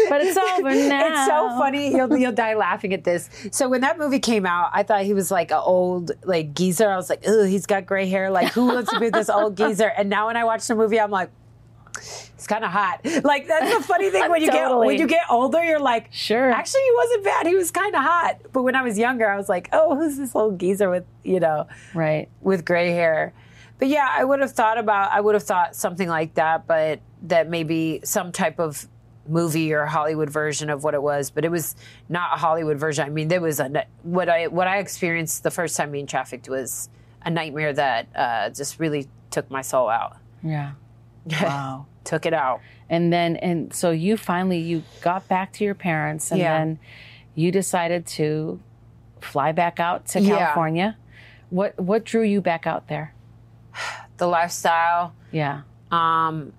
but 0.09 0.21
it's 0.21 0.37
over 0.37 0.75
now. 0.75 1.07
It's 1.09 1.27
so 1.27 1.49
funny. 1.59 1.91
You'll, 1.91 2.17
you'll 2.17 2.33
die 2.33 2.55
laughing 2.55 2.93
at 2.93 3.03
this. 3.03 3.29
So 3.51 3.69
when 3.69 3.81
that 3.81 3.99
movie 3.99 4.21
came 4.21 4.47
out, 4.47 4.71
I 4.73 4.85
thought 4.85 5.03
he 5.03 5.13
was 5.13 5.31
like 5.31 5.51
an 5.51 5.61
old 5.65 6.13
like 6.25 6.55
geezer. 6.55 6.89
I 6.89 6.97
was 6.97 7.11
like, 7.11 7.25
oh, 7.27 7.45
he's 7.45 7.67
got 7.67 7.85
gray 7.85 8.07
hair. 8.09 8.31
Like 8.31 8.53
who 8.53 8.67
wants 8.67 8.93
to 8.93 9.01
be 9.01 9.11
this 9.11 9.29
old 9.29 9.57
geezer? 9.61 9.91
And 9.97 10.09
now 10.09 10.27
when 10.29 10.37
I 10.37 10.45
watch 10.45 10.67
the 10.67 10.77
movie, 10.77 11.01
I'm 11.01 11.11
like, 11.11 11.31
he's 12.01 12.47
kind 12.47 12.65
of 12.65 12.71
hot. 12.71 13.01
Like 13.25 13.47
that's 13.47 13.77
the 13.77 13.83
funny 13.83 14.11
thing 14.11 14.31
when 14.31 14.43
you 14.43 14.51
get 14.51 14.77
when 14.77 14.99
you 14.99 15.07
get 15.07 15.23
older, 15.31 15.63
you're 15.63 15.81
like, 15.81 16.09
Sure. 16.13 16.51
Actually, 16.51 16.83
he 16.83 16.93
wasn't 16.95 17.25
bad. 17.25 17.47
He 17.47 17.55
was 17.55 17.71
kind 17.71 17.95
of 17.95 18.03
hot. 18.03 18.41
But 18.53 18.63
when 18.63 18.75
I 18.75 18.83
was 18.83 18.99
younger, 18.99 19.29
I 19.29 19.37
was 19.37 19.49
like, 19.49 19.69
oh, 19.73 19.97
who's 19.97 20.17
this 20.17 20.35
old 20.35 20.59
geezer 20.59 20.91
with 20.91 21.05
you 21.23 21.41
know 21.41 21.67
Right. 21.95 22.29
with 22.41 22.65
gray 22.65 22.91
hair. 22.91 23.33
But 23.79 23.89
yeah, 23.89 24.09
I 24.11 24.25
would 24.25 24.41
have 24.41 24.53
thought 24.53 24.79
about 24.79 25.13
I 25.13 25.21
would 25.21 25.35
have 25.35 25.43
thought 25.45 25.75
something 25.75 26.09
like 26.09 26.35
that, 26.35 26.67
but 26.67 27.01
that 27.23 27.49
maybe 27.49 28.01
some 28.05 28.31
type 28.33 28.59
of 28.61 28.87
movie 29.27 29.73
or 29.73 29.87
Hollywood 29.87 30.29
version 30.29 30.69
of 30.69 30.85
what 30.85 30.93
it 30.93 31.03
was, 31.03 31.31
but 31.31 31.45
it 31.47 31.51
was 31.51 31.75
not 32.11 32.35
a 32.35 32.37
Hollywood 32.39 32.79
version. 32.79 33.07
I 33.07 33.09
mean, 33.09 33.29
there 33.29 33.41
was 33.41 33.59
a 33.59 33.87
what 34.03 34.29
I 34.29 34.49
what 34.49 34.69
I 34.69 34.79
experienced 34.79 35.43
the 35.43 35.51
first 35.51 35.77
time 35.77 35.91
being 35.91 36.07
trafficked 36.07 36.49
was 36.49 36.89
a 37.23 37.31
nightmare 37.31 37.73
that 37.73 38.07
uh, 38.15 38.51
just 38.51 38.79
really 38.79 39.09
took 39.31 39.51
my 39.51 39.63
soul 39.63 39.89
out. 39.89 40.19
Yeah. 40.43 40.73
Wow. 41.43 41.87
took 42.05 42.27
it 42.27 42.35
out. 42.35 42.61
and 42.91 43.13
then 43.13 43.37
and 43.37 43.73
so 43.73 43.91
you 43.91 44.17
finally 44.17 44.59
you 44.59 44.83
got 45.01 45.27
back 45.29 45.53
to 45.55 45.65
your 45.65 45.75
parents 45.75 46.31
and 46.31 46.41
Yeah. 46.41 46.59
then 46.59 46.79
you 47.35 47.51
decided 47.51 48.07
to 48.19 48.61
fly 49.21 49.53
back 49.53 49.81
out 49.81 50.07
to 50.09 50.21
Yeah. 50.21 50.37
California. 50.39 50.97
What 51.51 51.79
what 51.81 52.05
drew 52.05 52.23
you 52.23 52.41
back 52.41 52.67
out 52.67 52.89
there? 52.89 53.15
The 54.17 54.29
lifestyle. 54.29 55.13
Yeah. 55.33 55.63
Um, 55.91 56.53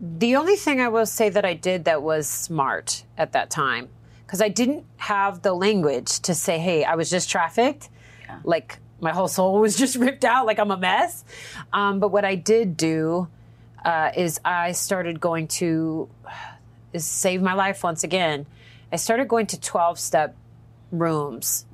the 0.00 0.34
only 0.34 0.56
thing 0.56 0.80
I 0.80 0.88
will 0.88 1.06
say 1.06 1.28
that 1.28 1.44
I 1.44 1.54
did 1.54 1.84
that 1.84 2.02
was 2.02 2.26
smart 2.28 3.04
at 3.16 3.30
that 3.32 3.48
time, 3.48 3.88
because 4.26 4.42
I 4.42 4.48
didn't 4.48 4.84
have 4.96 5.42
the 5.42 5.52
language 5.54 6.18
to 6.20 6.34
say, 6.34 6.58
hey, 6.58 6.82
I 6.84 6.96
was 6.96 7.08
just 7.10 7.30
trafficked. 7.30 7.88
Like 8.42 8.78
my 9.00 9.12
whole 9.12 9.28
soul 9.28 9.60
was 9.66 9.76
just 9.76 9.94
ripped 9.96 10.24
out, 10.24 10.46
like 10.46 10.58
I'm 10.58 10.72
a 10.72 10.76
mess. 10.76 11.24
Um, 11.72 12.00
but 12.00 12.08
what 12.08 12.24
I 12.24 12.34
did 12.34 12.76
do 12.76 13.28
uh, 13.84 14.10
is 14.16 14.40
I 14.44 14.72
started 14.72 15.20
going 15.20 15.48
to, 15.60 16.08
is 16.92 17.04
save 17.04 17.42
my 17.42 17.54
life 17.54 17.82
once 17.82 18.04
again. 18.04 18.46
I 18.92 18.96
started 18.96 19.28
going 19.28 19.46
to 19.48 19.60
12 19.60 19.98
step 19.98 20.36
rooms. 20.92 21.66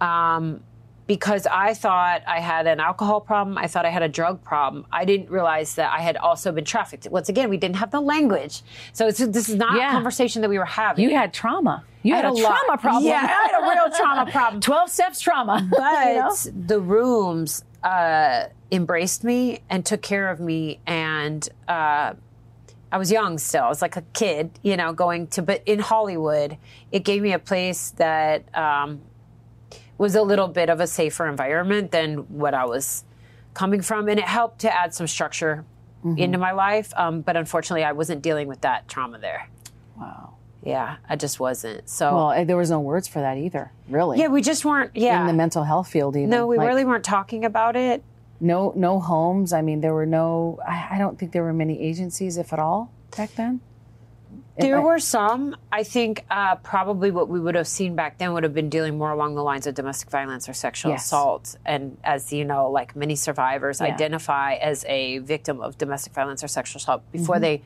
Um, 0.00 0.60
because 1.06 1.46
I 1.46 1.74
thought 1.74 2.22
I 2.26 2.38
had 2.40 2.66
an 2.68 2.78
alcohol 2.78 3.20
problem, 3.20 3.58
I 3.58 3.66
thought 3.66 3.84
I 3.84 3.90
had 3.90 4.02
a 4.02 4.08
drug 4.08 4.42
problem. 4.44 4.86
I 4.92 5.04
didn't 5.04 5.28
realize 5.28 5.74
that 5.74 5.92
I 5.92 6.00
had 6.00 6.16
also 6.16 6.52
been 6.52 6.64
trafficked. 6.64 7.08
Once 7.10 7.28
again, 7.28 7.50
we 7.50 7.56
didn't 7.56 7.76
have 7.76 7.90
the 7.90 8.00
language, 8.00 8.62
so 8.92 9.08
it's, 9.08 9.18
this 9.18 9.48
is 9.48 9.56
not 9.56 9.76
Yeah. 9.76 9.88
a 9.88 9.92
conversation 9.92 10.40
that 10.42 10.48
we 10.48 10.58
were 10.58 10.64
having. 10.64 11.04
You 11.04 11.16
had 11.16 11.32
trauma. 11.34 11.84
You 12.04 12.14
I 12.14 12.16
had, 12.18 12.24
a, 12.26 12.32
lot- 12.32 12.40
trauma 12.64 12.78
problem. 12.78 13.04
Yeah, 13.04 13.22
I 13.24 13.48
had 13.48 13.60
a 13.60 13.70
real 13.70 13.96
trauma 13.96 14.30
problem. 14.32 14.60
12 14.62 14.88
steps 14.88 15.20
trauma. 15.20 15.68
But 15.76 16.06
You 16.08 16.14
know? 16.20 16.36
the 16.66 16.80
rooms 16.80 17.64
uh, 17.82 18.44
embraced 18.70 19.24
me 19.24 19.60
and 19.68 19.84
took 19.84 20.02
care 20.02 20.28
of 20.28 20.40
me, 20.40 20.80
and 20.86 21.48
uh, 21.68 22.14
I 22.92 22.98
was 22.98 23.10
young 23.10 23.38
still. 23.38 23.64
I 23.64 23.68
was 23.68 23.82
like 23.82 23.96
a 23.96 24.02
kid, 24.12 24.58
you 24.62 24.76
know, 24.76 24.92
going 24.92 25.26
to. 25.28 25.42
But 25.42 25.62
in 25.66 25.78
Hollywood, 25.78 26.56
it 26.92 27.04
gave 27.04 27.22
me 27.22 27.32
a 27.32 27.38
place 27.38 27.90
that 27.92 28.44
um, 28.56 29.00
was 29.98 30.14
a 30.14 30.22
little 30.22 30.48
bit 30.48 30.68
of 30.70 30.80
a 30.80 30.86
safer 30.86 31.26
environment 31.28 31.90
than 31.90 32.18
what 32.28 32.54
I 32.54 32.64
was 32.64 33.04
coming 33.54 33.80
from, 33.82 34.08
and 34.08 34.18
it 34.18 34.26
helped 34.26 34.60
to 34.60 34.74
add 34.74 34.94
some 34.94 35.06
structure 35.06 35.64
Mm-hmm. 36.02 36.16
into 36.16 36.38
my 36.38 36.52
life. 36.52 36.94
Um, 36.96 37.20
but 37.20 37.36
unfortunately, 37.36 37.84
I 37.84 37.92
wasn't 37.92 38.22
dealing 38.22 38.48
with 38.48 38.62
that 38.62 38.88
trauma 38.88 39.18
there. 39.18 39.50
Wow. 39.98 40.32
Yeah, 40.62 40.96
I 41.08 41.16
just 41.16 41.40
wasn't. 41.40 41.88
So 41.88 42.14
Well, 42.14 42.44
there 42.44 42.56
was 42.56 42.70
no 42.70 42.80
words 42.80 43.08
for 43.08 43.20
that 43.20 43.38
either, 43.38 43.72
really. 43.88 44.18
yeah, 44.18 44.28
we 44.28 44.42
just 44.42 44.64
weren't. 44.64 44.94
Yeah, 44.94 45.20
In 45.22 45.26
the 45.26 45.32
mental 45.32 45.64
health 45.64 45.88
field, 45.88 46.16
even. 46.16 46.28
no, 46.30 46.46
we 46.46 46.58
Like, 46.58 46.68
really 46.68 46.84
weren't 46.84 47.04
talking 47.04 47.44
about 47.44 47.76
it. 47.76 48.02
No, 48.40 48.72
no 48.76 49.00
homes. 49.00 49.52
I 49.52 49.62
mean, 49.62 49.80
there 49.80 49.94
were 49.94 50.06
no. 50.06 50.58
I, 50.66 50.88
I 50.92 50.98
don't 50.98 51.18
think 51.18 51.32
there 51.32 51.42
were 51.42 51.52
many 51.52 51.80
agencies, 51.80 52.36
if 52.38 52.52
at 52.52 52.58
all, 52.58 52.90
back 53.16 53.34
then. 53.36 53.60
There 54.58 54.78
I- 54.78 54.82
were 54.84 54.98
some. 54.98 55.56
I 55.72 55.82
think 55.82 56.24
uh, 56.30 56.56
probably 56.56 57.10
what 57.10 57.28
we 57.28 57.40
would 57.40 57.54
have 57.54 57.66
seen 57.68 57.94
back 57.96 58.18
then 58.18 58.32
would 58.34 58.42
have 58.42 58.52
been 58.54 58.68
dealing 58.68 58.98
more 58.98 59.10
along 59.10 59.34
the 59.34 59.42
lines 59.42 59.66
of 59.66 59.74
domestic 59.74 60.10
violence 60.10 60.48
or 60.48 60.52
sexual 60.52 60.92
Yes. 60.92 61.06
assault. 61.06 61.56
And 61.64 61.96
as 62.04 62.32
you 62.32 62.44
know, 62.44 62.70
like 62.70 62.94
many 62.94 63.16
survivors 63.16 63.80
Yeah. 63.80 63.86
identify 63.94 64.54
as 64.54 64.84
a 64.86 65.18
victim 65.18 65.60
of 65.62 65.78
domestic 65.78 66.12
violence 66.12 66.44
or 66.44 66.48
sexual 66.48 66.78
assault 66.78 67.02
before 67.12 67.38
they 67.38 67.62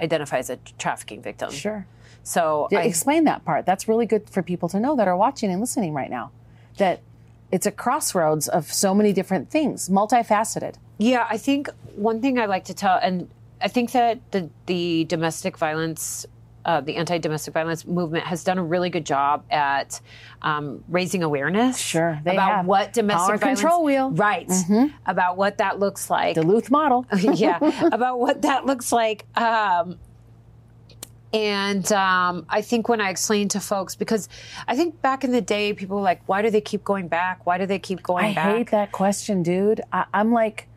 identify 0.00 0.38
as 0.38 0.48
a 0.50 0.56
trafficking 0.78 1.22
victim. 1.22 1.48
Mm-hmm. 1.48 1.56
Sure. 1.58 1.86
So 2.28 2.68
I, 2.70 2.82
Explain 2.82 3.24
that 3.24 3.44
part. 3.46 3.64
That's 3.64 3.88
really 3.88 4.04
good 4.04 4.28
for 4.28 4.42
people 4.42 4.68
to 4.68 4.78
know 4.78 4.96
that 4.96 5.08
are 5.08 5.16
watching 5.16 5.50
and 5.50 5.60
listening 5.60 5.94
right 5.94 6.10
now. 6.10 6.30
That 6.76 7.00
it's 7.50 7.66
a 7.66 7.70
crossroads 7.70 8.48
of 8.48 8.70
so 8.70 8.94
many 8.94 9.14
different 9.14 9.50
things, 9.50 9.88
multifaceted. 9.88 10.74
Yeah, 10.98 11.26
I 11.28 11.38
think 11.38 11.70
one 11.96 12.20
thing 12.20 12.38
I 12.38 12.44
like 12.44 12.64
to 12.64 12.74
tell, 12.74 12.98
and 13.00 13.30
I 13.62 13.68
think 13.68 13.92
that 13.92 14.20
the 14.32 14.50
the 14.66 15.04
domestic 15.04 15.56
violence, 15.56 16.26
uh, 16.66 16.82
the 16.82 16.96
anti 16.96 17.16
domestic 17.16 17.54
violence 17.54 17.86
movement 17.86 18.26
has 18.26 18.44
done 18.44 18.58
a 18.58 18.64
really 18.64 18.90
good 18.90 19.06
job 19.06 19.44
at 19.50 19.98
um, 20.42 20.84
raising 20.88 21.22
awareness. 21.22 21.78
Sure, 21.78 22.20
they 22.24 22.32
about 22.32 22.56
have. 22.56 22.66
what 22.66 22.92
domestic 22.92 23.26
Power 23.26 23.36
violence, 23.38 23.60
control 23.60 23.84
wheel. 23.84 24.10
Mm-hmm. 24.10 24.74
right? 24.76 24.90
About 25.06 25.38
what 25.38 25.58
that 25.58 25.78
looks 25.78 26.10
like. 26.10 26.34
Duluth 26.34 26.70
model. 26.70 27.06
yeah, 27.18 27.58
about 27.92 28.20
what 28.20 28.42
that 28.42 28.66
looks 28.66 28.92
like. 28.92 29.24
Um, 29.34 29.98
and 31.32 31.90
um, 31.92 32.46
I 32.48 32.62
think 32.62 32.88
when 32.88 33.00
I 33.00 33.10
explain 33.10 33.48
to 33.48 33.60
folks, 33.60 33.94
because 33.94 34.28
I 34.66 34.74
think 34.76 35.00
back 35.02 35.24
in 35.24 35.32
the 35.32 35.42
day, 35.42 35.74
people 35.74 35.96
were 35.98 36.02
like, 36.02 36.22
"Why 36.26 36.40
do 36.40 36.50
they 36.50 36.60
keep 36.60 36.84
going 36.84 37.08
back? 37.08 37.44
Why 37.44 37.58
do 37.58 37.66
they 37.66 37.78
keep 37.78 38.02
going 38.02 38.26
I 38.26 38.34
back?" 38.34 38.46
I 38.46 38.56
hate 38.58 38.70
that 38.70 38.92
question, 38.92 39.42
dude. 39.42 39.82
I, 39.92 40.06
I'm 40.14 40.32
like, 40.32 40.68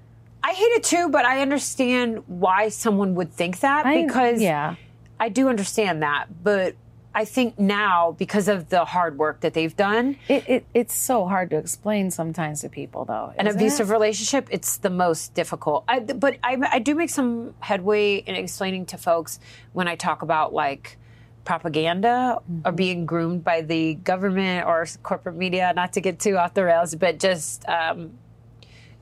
I 0.44 0.52
hate 0.52 0.64
it 0.64 0.84
too, 0.84 1.10
but 1.10 1.26
I 1.26 1.42
understand 1.42 2.24
why 2.28 2.70
someone 2.70 3.16
would 3.16 3.32
think 3.32 3.60
that 3.62 3.86
I, 3.86 4.04
because 4.04 4.42
yeah, 4.42 4.76
I 5.20 5.30
do 5.30 5.48
understand 5.48 6.04
that. 6.04 6.26
But 6.44 6.76
I 7.14 7.26
think 7.26 7.60
now, 7.60 8.16
because 8.18 8.48
of 8.48 8.70
the 8.70 8.86
hard 8.86 9.18
work 9.18 9.42
that 9.42 9.54
they've 9.54 9.76
done, 9.76 10.16
it, 10.30 10.48
it 10.48 10.66
it's 10.74 10.94
so 10.96 11.26
hard 11.28 11.50
to 11.50 11.58
explain 11.58 12.10
sometimes 12.10 12.62
to 12.62 12.70
people, 12.70 13.04
though. 13.04 13.34
an 13.38 13.48
abusive 13.48 13.90
it? 13.90 13.94
relationship, 13.94 14.48
it's 14.50 14.78
the 14.78 14.90
most 14.90 15.34
difficult. 15.34 15.84
I, 15.90 16.00
but 16.00 16.38
I, 16.42 16.58
I 16.72 16.80
do 16.80 16.96
make 16.96 17.10
some 17.10 17.54
headway 17.60 18.16
in 18.16 18.36
explaining 18.36 18.86
to 18.88 18.98
folks 18.98 19.40
when 19.74 19.90
I 19.90 19.96
talk 19.96 20.22
about 20.22 20.54
like 20.54 20.98
propaganda 21.44 22.40
Mm-hmm. 22.50 22.68
or 22.68 22.72
being 22.72 23.06
groomed 23.06 23.44
by 23.44 23.62
the 23.62 23.96
government 23.96 24.66
or 24.66 24.88
corporate 25.04 25.36
media, 25.36 25.74
not 25.76 25.94
to 25.94 26.02
get 26.02 26.18
too 26.20 26.38
off 26.38 26.54
the 26.54 26.64
rails, 26.64 26.96
but 26.96 27.20
just 27.20 27.68
um, 27.68 28.12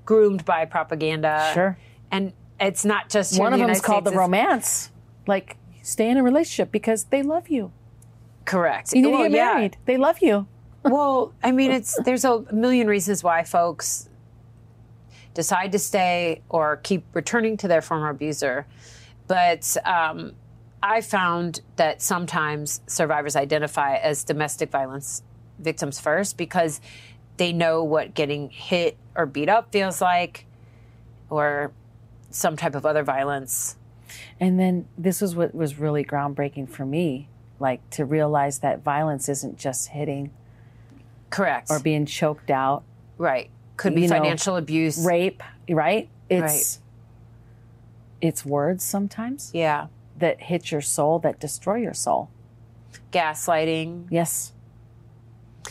groomed 0.06 0.46
by 0.46 0.66
propaganda. 0.66 1.52
Sure. 1.54 1.78
And 2.12 2.34
it's 2.60 2.84
not 2.86 3.10
just 3.10 3.38
One 3.40 3.54
of 3.54 3.60
the 3.60 3.66
them's 3.66 3.78
United 3.78 3.84
called 3.86 4.04
the 4.06 4.10
States, 4.10 4.16
it's- 4.16 4.28
romance. 4.28 4.92
Like, 5.28 5.58
stay 5.84 6.10
in 6.10 6.18
a 6.18 6.24
relationship 6.24 6.72
because 6.72 7.04
they 7.06 7.22
love 7.22 7.50
you. 7.50 7.72
Correct. 8.50 8.94
You 8.94 9.04
need 9.04 9.12
Well, 9.12 9.24
to 9.24 9.30
get 9.30 9.36
yeah. 9.36 9.54
married. 9.54 9.78
They 9.86 9.98
love 9.98 10.20
you. 10.22 10.48
Well, 10.82 11.34
I 11.44 11.52
mean, 11.52 11.72
it's 11.72 12.00
there's 12.06 12.24
a 12.24 12.42
million 12.54 12.88
reasons 12.88 13.22
why 13.22 13.44
folks 13.44 14.08
decide 15.34 15.74
to 15.74 15.80
stay 15.80 16.42
or 16.48 16.78
keep 16.78 17.04
returning 17.14 17.58
to 17.58 17.68
their 17.68 17.82
former 17.82 18.08
abuser, 18.10 18.66
but 19.28 19.76
um, 19.84 20.36
I 20.82 21.02
found 21.02 21.60
that 21.76 22.02
sometimes 22.02 22.80
survivors 22.88 23.36
identify 23.36 23.98
as 23.98 24.24
domestic 24.24 24.72
violence 24.72 25.22
victims 25.60 26.00
first 26.00 26.38
because 26.38 26.80
they 27.36 27.52
know 27.52 27.84
what 27.84 28.14
getting 28.14 28.50
hit 28.50 28.98
or 29.18 29.26
beat 29.26 29.50
up 29.50 29.74
feels 29.74 30.00
like, 30.00 30.46
or 31.30 31.74
some 32.32 32.56
type 32.56 32.74
of 32.74 32.86
other 32.86 33.04
violence. 33.04 33.76
And 34.40 34.58
then 34.58 34.88
this 34.98 35.20
was 35.20 35.36
what 35.36 35.54
was 35.54 35.78
really 35.78 36.06
groundbreaking 36.06 36.70
for 36.70 36.86
me, 36.86 37.28
like 37.60 37.88
to 37.92 38.06
realize 38.06 38.60
that 38.60 38.84
violence 38.84 39.28
isn't 39.30 39.58
just 39.58 39.90
hitting 39.90 40.32
Correct. 41.30 41.70
or 41.70 41.80
being 41.80 42.06
choked 42.06 42.50
out, 42.50 42.84
right. 43.18 43.50
Could 43.78 43.96
be 43.96 44.02
you 44.02 44.08
know, 44.08 44.18
financial 44.18 44.56
abuse. 44.58 44.98
rape, 45.06 45.42
right? 45.70 46.10
It's 46.30 46.80
it's 48.22 48.46
words 48.46 48.84
sometimes 48.84 49.52
Yeah. 49.54 49.88
that 50.18 50.42
hit 50.42 50.72
your 50.72 50.82
soul 50.82 51.20
that 51.20 51.40
destroy 51.40 51.76
your 51.78 51.94
soul. 51.94 52.30
Gaslighting. 53.12 54.08
Yes. 54.10 54.54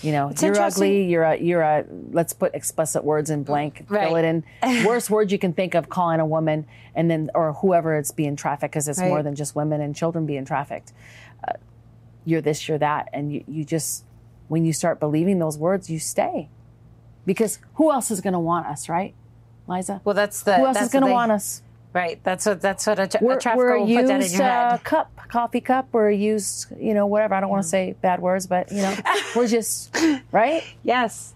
You 0.02 0.12
know, 0.12 0.28
It's 0.28 0.42
you're 0.42 0.58
ugly. 0.60 1.04
You're 1.06 1.24
a. 1.24 1.36
You're 1.36 1.60
a. 1.62 1.84
Let's 2.12 2.32
put 2.32 2.54
explicit 2.54 3.02
words 3.04 3.30
in 3.30 3.42
blank. 3.42 3.88
Fill 3.88 4.14
it 4.16 4.24
in. 4.24 4.44
Worst 4.86 5.10
words 5.10 5.32
you 5.32 5.38
can 5.40 5.52
think 5.52 5.74
of 5.74 5.88
calling 5.88 6.20
a 6.20 6.26
woman, 6.26 6.66
and 6.94 7.10
then 7.10 7.30
or 7.34 7.54
whoever 7.54 7.96
it's 7.96 8.12
being 8.12 8.36
trafficked, 8.36 8.72
because 8.72 8.86
it's 8.86 9.00
more 9.00 9.22
than 9.24 9.34
just 9.34 9.56
women 9.56 9.80
and 9.80 9.96
children 9.96 10.24
being 10.24 10.44
trafficked. 10.44 10.92
Uh, 11.46 11.54
you're 12.24 12.40
this. 12.40 12.68
You're 12.68 12.78
that, 12.78 13.08
and 13.12 13.32
you, 13.32 13.44
you 13.46 13.64
just 13.64 14.04
when 14.48 14.64
you 14.64 14.72
start 14.72 15.00
believing 15.00 15.38
those 15.38 15.58
words, 15.58 15.90
you 15.90 15.98
stay, 15.98 16.48
because 17.26 17.58
who 17.74 17.92
else 17.92 18.10
is 18.10 18.20
going 18.20 18.32
to 18.32 18.38
want 18.38 18.66
us, 18.66 18.88
right, 18.88 19.14
Liza? 19.66 20.00
Well, 20.04 20.14
that's 20.14 20.42
the. 20.42 20.56
who 20.56 20.66
else 20.66 20.80
is 20.80 20.90
going 20.90 21.04
to 21.04 21.12
want 21.12 21.32
us? 21.32 21.62
Right. 21.94 22.22
That's 22.22 22.46
what. 22.46 22.60
That's 22.60 22.86
what 22.86 22.98
a, 22.98 23.06
tra- 23.06 23.20
We're, 23.22 23.36
a 23.36 23.40
trafficker 23.40 23.64
we're 23.64 23.78
will 23.78 23.86
put 23.86 24.06
that 24.06 24.14
in 24.16 24.20
used 24.22 24.34
your 24.34 24.44
uh, 24.44 24.78
cup, 24.78 25.16
coffee 25.28 25.60
cup. 25.60 25.88
We're 25.92 26.10
used, 26.10 26.66
you 26.78 26.94
know, 26.94 27.06
whatever. 27.06 27.34
I 27.34 27.40
don't 27.40 27.50
want 27.50 27.62
to 27.62 27.68
say 27.68 27.96
bad 28.00 28.20
words, 28.20 28.46
but 28.46 28.70
you 28.70 28.82
know, 28.82 28.96
we're 29.34 29.48
just 29.48 29.96
right. 30.32 30.62
Yes. 30.82 31.34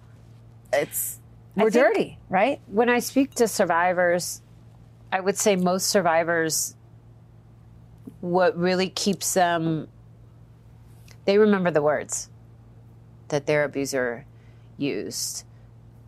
It's 0.73 1.19
we're 1.55 1.71
dirty, 1.71 2.19
right? 2.29 2.61
When 2.67 2.89
I 2.89 3.01
speak 3.01 3.35
to 3.35 3.49
survivors, 3.49 4.41
I 5.11 5.21
would 5.21 5.37
say 5.37 5.57
most 5.57 5.89
survivors, 5.89 6.75
what 8.21 8.57
really 8.57 8.89
keeps 8.89 9.35
them, 9.35 9.89
they 11.25 11.39
remember 11.39 11.71
the 11.71 11.83
words 11.83 12.29
that 13.29 13.47
their 13.47 13.65
abuser 13.65 14.27
used. 14.77 15.45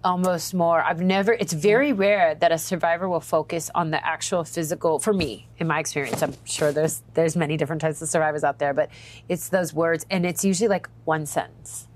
Almost 0.02 0.52
more. 0.52 0.82
I've 0.82 1.00
never, 1.00 1.32
it's 1.32 1.54
very 1.54 1.94
rare 1.94 2.34
that 2.34 2.52
a 2.52 2.58
survivor 2.58 3.08
will 3.08 3.20
focus 3.20 3.70
on 3.74 3.90
the 3.90 4.06
actual 4.06 4.44
physical, 4.44 4.98
for 4.98 5.14
me, 5.14 5.48
in 5.58 5.66
my 5.66 5.78
experience. 5.78 6.22
I'm 6.22 6.34
sure 6.44 6.72
there's 6.72 7.02
there's 7.14 7.36
many 7.36 7.56
different 7.56 7.80
types 7.80 8.02
of 8.02 8.08
survivors 8.10 8.44
out 8.44 8.58
there, 8.58 8.74
but 8.74 8.90
it's 9.30 9.48
those 9.48 9.72
words, 9.72 10.04
and 10.10 10.26
it's 10.26 10.44
usually 10.44 10.68
like 10.68 10.90
one 11.04 11.24
sentence 11.24 11.88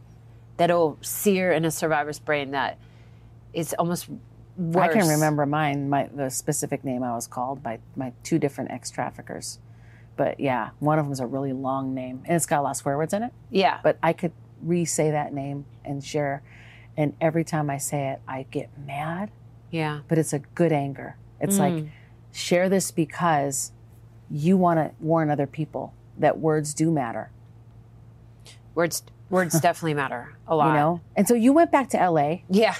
that'll 0.56 0.96
sear 1.02 1.52
in 1.52 1.66
a 1.66 1.70
survivor's 1.70 2.18
brain 2.18 2.52
that 2.52 2.78
it's 3.52 3.74
almost 3.74 4.08
worse. 4.56 4.88
I 4.88 5.00
can 5.00 5.08
remember 5.08 5.44
mine, 5.44 5.90
my 5.90 6.08
the 6.14 6.30
specific 6.30 6.84
name 6.84 7.02
I 7.02 7.14
was 7.14 7.26
called 7.26 7.62
by 7.62 7.78
my 7.94 8.12
two 8.22 8.38
different 8.38 8.70
ex 8.70 8.90
traffickers. 8.90 9.58
But 10.18 10.40
yeah, 10.40 10.70
one 10.80 10.98
of 10.98 11.06
them's 11.06 11.20
a 11.20 11.26
really 11.26 11.54
long 11.54 11.94
name, 11.94 12.22
and 12.26 12.36
it's 12.36 12.44
got 12.44 12.58
a 12.58 12.62
lot 12.62 12.72
of 12.72 12.76
swear 12.76 12.98
words 12.98 13.14
in 13.14 13.22
it. 13.22 13.32
Yeah. 13.50 13.78
But 13.82 13.98
I 14.02 14.12
could 14.12 14.32
re-say 14.60 15.12
that 15.12 15.32
name 15.32 15.64
and 15.84 16.04
share, 16.04 16.42
and 16.96 17.14
every 17.20 17.44
time 17.44 17.70
I 17.70 17.78
say 17.78 18.08
it, 18.08 18.20
I 18.26 18.44
get 18.50 18.68
mad. 18.84 19.30
yeah. 19.70 20.00
But 20.08 20.18
it's 20.18 20.32
a 20.32 20.40
good 20.40 20.72
anger. 20.72 21.16
It's 21.40 21.56
mm. 21.56 21.60
like 21.60 21.84
share 22.32 22.68
this 22.68 22.90
because 22.90 23.70
you 24.28 24.56
want 24.56 24.78
to 24.80 24.90
warn 25.00 25.30
other 25.30 25.46
people 25.46 25.94
that 26.18 26.38
words 26.38 26.74
do 26.74 26.90
matter. 26.90 27.30
Words 28.74 29.04
words 29.30 29.60
definitely 29.60 29.94
matter 29.94 30.36
a 30.48 30.56
lot. 30.56 30.70
You 30.70 30.74
know. 30.74 31.00
And 31.14 31.28
so 31.28 31.34
you 31.34 31.52
went 31.52 31.70
back 31.70 31.90
to 31.90 32.00
L.A. 32.00 32.44
Yeah. 32.50 32.74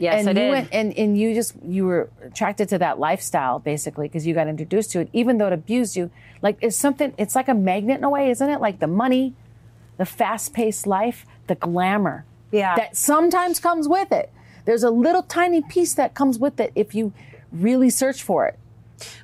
Yes, 0.00 0.26
and 0.26 0.28
I 0.28 0.32
you 0.32 0.34
did. 0.34 0.50
went 0.50 0.68
and, 0.72 0.98
and 0.98 1.18
you 1.18 1.34
just 1.34 1.54
you 1.64 1.84
were 1.86 2.10
attracted 2.22 2.68
to 2.70 2.78
that 2.78 2.98
lifestyle 2.98 3.58
basically 3.58 4.06
because 4.08 4.26
you 4.26 4.34
got 4.34 4.46
introduced 4.48 4.90
to 4.92 5.00
it 5.00 5.08
even 5.12 5.38
though 5.38 5.46
it 5.46 5.52
abused 5.52 5.96
you 5.96 6.10
like 6.42 6.58
it's 6.60 6.76
something 6.76 7.14
it's 7.16 7.34
like 7.34 7.48
a 7.48 7.54
magnet 7.54 7.98
in 7.98 8.04
a 8.04 8.10
way 8.10 8.30
isn't 8.30 8.50
it 8.50 8.60
like 8.60 8.80
the 8.80 8.86
money 8.86 9.34
the 9.96 10.04
fast-paced 10.04 10.86
life 10.86 11.24
the 11.46 11.54
glamour 11.54 12.24
Yeah. 12.50 12.76
that 12.76 12.96
sometimes 12.96 13.58
comes 13.60 13.88
with 13.88 14.12
it. 14.12 14.30
There's 14.66 14.82
a 14.82 14.90
little 14.90 15.22
tiny 15.22 15.62
piece 15.62 15.94
that 15.94 16.14
comes 16.14 16.38
with 16.38 16.60
it 16.60 16.72
if 16.74 16.94
you 16.94 17.12
really 17.50 17.88
search 17.90 18.22
for 18.22 18.46
it. 18.46 18.58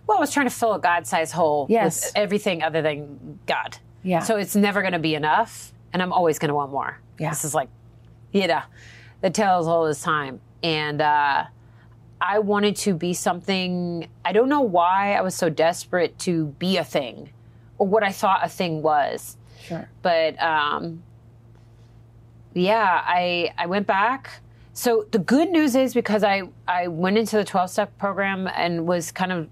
Well, 0.06 0.16
I 0.16 0.20
was 0.20 0.32
trying 0.32 0.46
to 0.46 0.54
fill 0.54 0.72
a 0.72 0.80
God-sized 0.80 1.32
hole 1.34 1.66
Yes. 1.68 2.06
with 2.06 2.12
everything 2.16 2.62
other 2.62 2.80
than 2.80 3.38
God. 3.46 3.76
Yeah. 4.02 4.20
So 4.20 4.36
it's 4.36 4.56
never 4.56 4.80
going 4.80 4.92
to 4.94 4.98
be 4.98 5.14
enough, 5.14 5.72
and 5.92 6.02
I'm 6.02 6.12
always 6.12 6.38
going 6.38 6.48
to 6.48 6.54
want 6.54 6.72
more. 6.72 6.98
Yeah. 7.18 7.28
This 7.30 7.44
is 7.44 7.54
like, 7.54 7.68
you 8.32 8.46
know, 8.46 8.62
the 9.20 9.30
tale 9.30 9.68
all 9.68 9.86
this 9.86 10.00
time, 10.02 10.40
and 10.64 11.02
uh, 11.02 11.44
I 12.20 12.38
wanted 12.40 12.74
to 12.76 12.94
be 12.94 13.12
something. 13.12 14.08
I 14.24 14.32
don't 14.32 14.48
know 14.48 14.62
why 14.62 15.14
I 15.14 15.20
was 15.20 15.34
so 15.34 15.50
desperate 15.50 16.18
to 16.20 16.46
be 16.58 16.78
a 16.78 16.84
thing, 16.84 17.28
or 17.78 17.86
what 17.86 18.02
I 18.02 18.10
thought 18.10 18.40
a 18.42 18.48
thing 18.48 18.82
was. 18.82 19.36
Sure. 19.62 19.88
but 20.02 20.40
um, 20.42 21.02
yeah, 22.54 23.02
I 23.04 23.52
I 23.56 23.66
went 23.66 23.86
back. 23.86 24.40
So 24.72 25.06
the 25.12 25.18
good 25.18 25.50
news 25.50 25.76
is 25.76 25.94
because 25.94 26.24
I 26.24 26.42
I 26.66 26.88
went 26.88 27.18
into 27.18 27.36
the 27.36 27.44
twelve 27.44 27.70
step 27.70 27.96
program 27.98 28.48
and 28.56 28.86
was 28.86 29.12
kind 29.12 29.32
of 29.32 29.48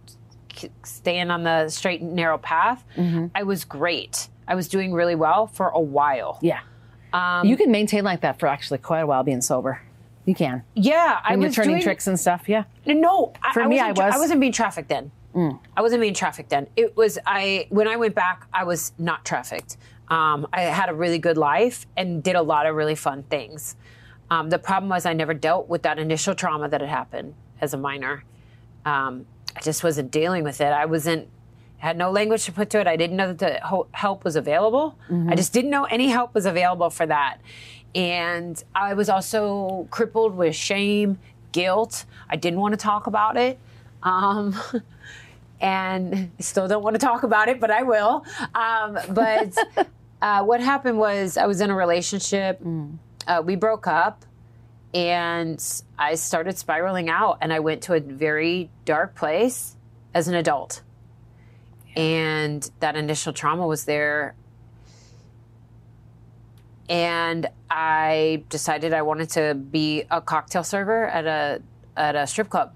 staying 0.82 1.30
on 1.30 1.44
the 1.44 1.68
straight 1.68 2.00
and 2.00 2.14
narrow 2.14 2.38
path. 2.38 2.84
Mm-hmm. 2.96 3.26
I 3.34 3.42
was 3.42 3.64
great. 3.64 4.28
I 4.48 4.54
was 4.54 4.68
doing 4.68 4.92
really 4.92 5.14
well 5.14 5.46
for 5.46 5.68
a 5.68 5.80
while. 5.80 6.38
Yeah. 6.42 6.60
Um, 7.12 7.46
you 7.46 7.56
can 7.56 7.70
maintain 7.70 8.04
like 8.04 8.22
that 8.22 8.38
for 8.38 8.46
actually 8.46 8.78
quite 8.78 9.00
a 9.00 9.06
while 9.06 9.22
being 9.22 9.42
sober. 9.42 9.80
You 10.24 10.34
can. 10.34 10.62
Yeah, 10.74 11.20
I 11.24 11.32
When 11.32 11.40
you're 11.40 11.48
was 11.48 11.56
turning 11.56 11.70
doing, 11.72 11.82
tricks 11.82 12.06
and 12.06 12.18
stuff. 12.18 12.48
Yeah. 12.48 12.64
No, 12.86 13.32
For 13.52 13.62
I 13.62 13.66
me, 13.66 13.80
I 13.80 13.90
was. 13.90 13.98
Mm. 13.98 14.12
I 14.12 14.18
wasn't 14.18 14.40
being 14.40 14.52
trafficked 14.52 14.88
then. 14.88 15.10
I 15.34 15.80
wasn't 15.80 16.02
being 16.02 16.12
trafficked 16.14 16.50
then. 16.50 16.66
It 16.76 16.94
was 16.96 17.18
I 17.26 17.66
when 17.70 17.88
I 17.88 17.96
went 17.96 18.14
back, 18.14 18.46
I 18.52 18.64
was 18.64 18.92
not 18.98 19.24
trafficked. 19.24 19.78
Um, 20.08 20.46
I 20.52 20.62
had 20.62 20.90
a 20.90 20.94
really 20.94 21.18
good 21.18 21.38
life 21.38 21.86
and 21.96 22.22
did 22.22 22.36
a 22.36 22.42
lot 22.42 22.66
of 22.66 22.74
really 22.76 22.94
fun 22.94 23.22
things. 23.24 23.76
Um, 24.30 24.50
the 24.50 24.58
problem 24.58 24.90
was 24.90 25.06
I 25.06 25.14
never 25.14 25.32
dealt 25.32 25.68
with 25.68 25.82
that 25.82 25.98
initial 25.98 26.34
trauma 26.34 26.68
that 26.68 26.80
had 26.82 26.90
happened 26.90 27.34
as 27.62 27.72
a 27.72 27.78
minor. 27.78 28.24
Um, 28.84 29.24
I 29.56 29.60
just 29.60 29.82
wasn't 29.82 30.10
dealing 30.10 30.44
with 30.44 30.60
it. 30.60 30.66
I 30.72 30.84
wasn't 30.84 31.28
had 31.78 31.96
no 31.96 32.10
language 32.10 32.44
to 32.44 32.52
put 32.52 32.68
to 32.70 32.80
it. 32.80 32.86
I 32.86 32.96
didn't 32.96 33.16
know 33.16 33.28
that 33.32 33.38
the 33.38 33.66
ho- 33.66 33.88
help 33.92 34.24
was 34.24 34.36
available. 34.36 34.98
I 35.10 35.34
just 35.34 35.52
didn't 35.52 35.70
know 35.70 35.84
any 35.84 36.08
help 36.08 36.34
was 36.34 36.46
available 36.46 36.90
for 36.90 37.06
that. 37.06 37.38
And 37.94 38.62
I 38.74 38.94
was 38.94 39.08
also 39.08 39.86
crippled 39.90 40.36
with 40.36 40.54
shame, 40.54 41.18
guilt. 41.52 42.04
I 42.28 42.36
didn't 42.36 42.60
want 42.60 42.72
to 42.72 42.78
talk 42.78 43.06
about 43.06 43.36
it. 43.36 43.58
Um, 44.02 44.56
and 45.60 46.32
still 46.40 46.66
don't 46.66 46.82
want 46.82 46.94
to 46.94 46.98
talk 46.98 47.22
about 47.22 47.48
it, 47.48 47.60
but 47.60 47.70
I 47.70 47.82
will. 47.84 48.24
Um, 48.54 48.98
but 49.10 49.56
uh, 50.22 50.42
what 50.42 50.60
happened 50.60 50.98
was 50.98 51.36
I 51.36 51.46
was 51.46 51.60
in 51.60 51.70
a 51.70 51.76
relationship. 51.76 52.60
Uh, 53.26 53.42
we 53.44 53.54
broke 53.54 53.86
up, 53.86 54.24
and 54.92 55.62
I 55.98 56.16
started 56.16 56.58
spiraling 56.58 57.08
out, 57.08 57.38
and 57.40 57.52
I 57.52 57.60
went 57.60 57.82
to 57.82 57.94
a 57.94 58.00
very 58.00 58.70
dark 58.84 59.14
place 59.14 59.76
as 60.12 60.28
an 60.28 60.34
adult. 60.34 60.82
And 61.94 62.68
that 62.80 62.96
initial 62.96 63.32
trauma 63.32 63.66
was 63.66 63.84
there. 63.84 64.34
And 66.88 67.46
I 67.70 68.42
decided 68.48 68.92
I 68.92 69.02
wanted 69.02 69.30
to 69.30 69.54
be 69.54 70.04
a 70.10 70.20
cocktail 70.20 70.64
server 70.64 71.06
at 71.06 71.26
a 71.26 71.62
at 71.96 72.16
a 72.16 72.26
strip 72.26 72.48
club 72.48 72.72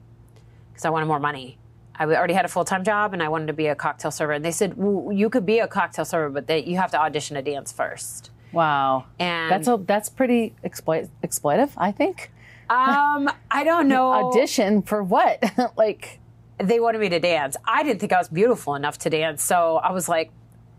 because 0.73 0.85
I 0.85 0.91
wanted 0.91 1.07
more 1.07 1.21
money. 1.21 1.59
I 1.99 2.05
already 2.05 2.35
had 2.35 2.45
a 2.45 2.49
full 2.49 2.65
time 2.65 2.85
job 2.85 3.15
and 3.15 3.23
I 3.23 3.29
wanted 3.29 3.47
to 3.47 3.53
be 3.55 3.67
a 3.67 3.75
cocktail 3.75 4.11
server. 4.11 4.33
And 4.33 4.45
they 4.45 4.51
said, 4.51 4.75
well, 4.77 5.13
you 5.13 5.31
could 5.31 5.47
be 5.47 5.59
a 5.61 5.67
cocktail 5.69 6.05
server, 6.05 6.29
but 6.29 6.47
they, 6.47 6.63
you 6.63 6.77
have 6.77 6.91
to 6.91 7.01
audition 7.01 7.37
to 7.37 7.43
dance 7.43 7.73
first. 7.73 8.31
Wow. 8.53 9.07
And 9.19 9.51
That's 9.51 9.69
a 9.69 9.77
that's 9.83 10.09
pretty 10.09 10.55
exploit, 10.63 11.09
exploitive, 11.23 11.71
I 11.77 11.93
think. 11.93 12.31
um, 12.69 13.31
I 13.51 13.65
don't 13.65 13.89
know. 13.89 14.13
Audition 14.13 14.83
for 14.83 15.03
what? 15.03 15.43
like 15.77 16.21
They 16.59 16.81
wanted 16.81 17.01
me 17.01 17.09
to 17.11 17.19
dance. 17.21 17.57
I 17.65 17.83
didn't 17.83 18.01
think 18.01 18.13
I 18.13 18.19
was 18.19 18.29
beautiful 18.29 18.75
enough 18.75 18.99
to 18.99 19.11
dance. 19.11 19.43
So 19.43 19.77
I 19.77 19.93
was 19.93 20.09
like, 20.09 20.31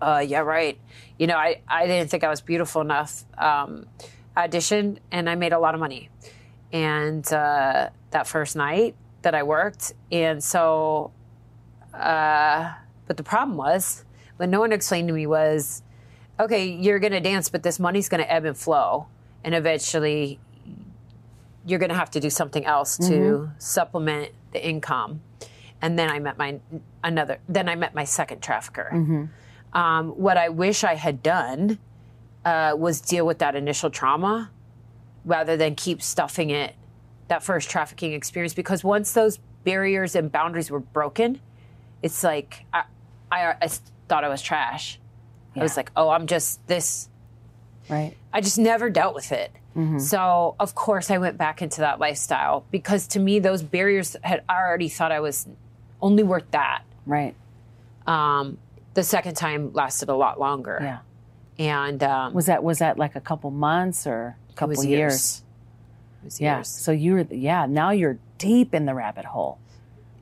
uh, 0.01 0.23
yeah, 0.25 0.39
right. 0.39 0.80
You 1.17 1.27
know, 1.27 1.36
I, 1.36 1.62
I 1.67 1.88
didn't 1.88 2.10
think 2.10 2.23
I 2.23 2.30
was 2.30 2.41
beautiful 2.41 2.82
enough. 2.82 3.23
Um, 3.38 3.88
auditioned 4.36 4.99
and 5.12 5.30
I 5.30 5.36
made 5.36 5.53
a 5.53 5.60
lot 5.60 5.73
of 5.73 5.80
money. 5.80 6.10
And 6.71 7.25
uh, 7.34 7.89
that 8.12 8.27
first 8.27 8.56
night 8.56 8.95
that 9.23 9.34
I 9.34 9.43
worked. 9.43 9.93
And 10.12 10.43
so, 10.43 11.12
uh, 11.93 12.73
but 13.08 13.17
the 13.17 13.23
problem 13.23 13.58
was, 13.58 14.06
what 14.38 14.49
no 14.49 14.60
one 14.60 14.71
explained 14.71 15.08
to 15.08 15.13
me 15.13 15.25
was, 15.25 15.82
okay, 16.39 16.67
you're 16.67 16.99
going 16.99 17.13
to 17.13 17.19
dance, 17.19 17.49
but 17.49 17.63
this 17.63 17.80
money's 17.80 18.10
going 18.10 18.21
to 18.21 18.32
ebb 18.32 18.45
and 18.45 18.56
flow. 18.56 19.08
And 19.43 19.56
eventually, 19.56 20.39
you're 21.65 21.80
going 21.80 21.89
to 21.89 21.95
have 21.95 22.12
to 22.12 22.19
do 22.19 22.30
something 22.30 22.65
else 22.65 22.97
to 22.97 23.51
supplement 23.58 24.34
the 24.51 24.65
income. 24.65 25.21
And 25.82 25.97
then 25.97 26.10
I 26.10 26.19
met 26.19 26.38
my 26.38 26.60
another. 27.03 27.39
Then 27.47 27.69
I 27.69 27.75
met 27.75 27.95
my 27.95 28.03
second 28.03 28.41
trafficker. 28.41 28.89
Um, 29.73 30.10
what 30.10 30.38
I 30.38 30.49
wish 30.49 30.84
I 30.84 30.95
had 30.95 31.21
done 31.21 31.77
uh, 32.45 32.73
was 32.77 33.01
deal 33.01 33.25
with 33.25 33.39
that 33.39 33.56
initial 33.56 33.89
trauma 33.89 34.49
rather 35.25 35.58
than 35.58 35.75
keep 35.75 36.01
stuffing 36.01 36.49
it 36.49 36.73
that 37.27 37.43
first 37.43 37.69
trafficking 37.69 38.13
experience 38.13 38.53
because 38.53 38.84
once 38.86 39.12
those 39.12 39.39
barriers 39.65 40.15
and 40.15 40.32
boundaries 40.32 40.71
were 40.71 40.80
broken 40.80 41.41
it's 42.01 42.23
like 42.23 42.63
i, 42.73 42.84
I, 43.30 43.53
I 43.62 43.67
thought 44.08 44.23
i 44.23 44.30
was 44.30 44.41
trash. 44.41 44.97
I 45.58 45.63
was 45.63 45.75
like 45.75 45.91
oh 45.97 46.10
i'm 46.10 46.27
just 46.27 46.65
this. 46.67 47.10
Right. 47.89 48.15
i 48.32 48.39
just 48.39 48.58
never 48.58 48.89
dealt 48.89 49.13
with 49.15 49.32
it. 49.32 49.51
So 49.99 50.56
of 50.60 50.73
course 50.75 51.12
i 51.12 51.17
went 51.17 51.38
back 51.38 51.62
into 51.62 51.82
that 51.82 51.99
lifestyle 51.99 52.63
because 52.71 53.08
to 53.08 53.19
me 53.19 53.39
those 53.39 53.62
barriers 53.62 54.15
had 54.23 54.43
I 54.47 54.56
already 54.60 54.88
thought 54.88 55.12
i 55.12 55.19
was 55.19 55.47
only 56.01 56.23
worth 56.23 56.49
that. 56.51 56.84
Right. 57.06 57.36
um, 58.06 58.58
the 58.97 59.03
second 59.03 59.36
time 59.36 59.71
lasted 59.73 60.10
a 60.10 60.15
lot 60.15 60.39
longer 60.39 60.79
Yeah. 60.81 60.99
and 61.60 62.01
um, 62.03 62.33
Was 62.33 62.47
that 62.47 62.63
was 62.63 62.79
that 62.79 62.97
like 62.97 63.15
a 63.15 63.21
couple 63.21 63.51
months 63.51 64.07
or 64.07 64.36
a 64.49 64.51
it 64.51 64.55
couple 64.55 64.69
was 64.69 64.86
years? 64.86 64.97
years. 64.99 65.43
It 66.21 66.25
was 66.25 66.41
Yeah. 66.41 66.55
years. 66.57 66.67
So 66.67 66.91
you 66.91 67.13
were 67.13 67.27
yeah, 67.29 67.65
now 67.67 67.91
you're 67.91 68.17
deep 68.39 68.73
in 68.73 68.86
the 68.86 68.93
rabbit 68.95 69.25
hole. 69.25 69.60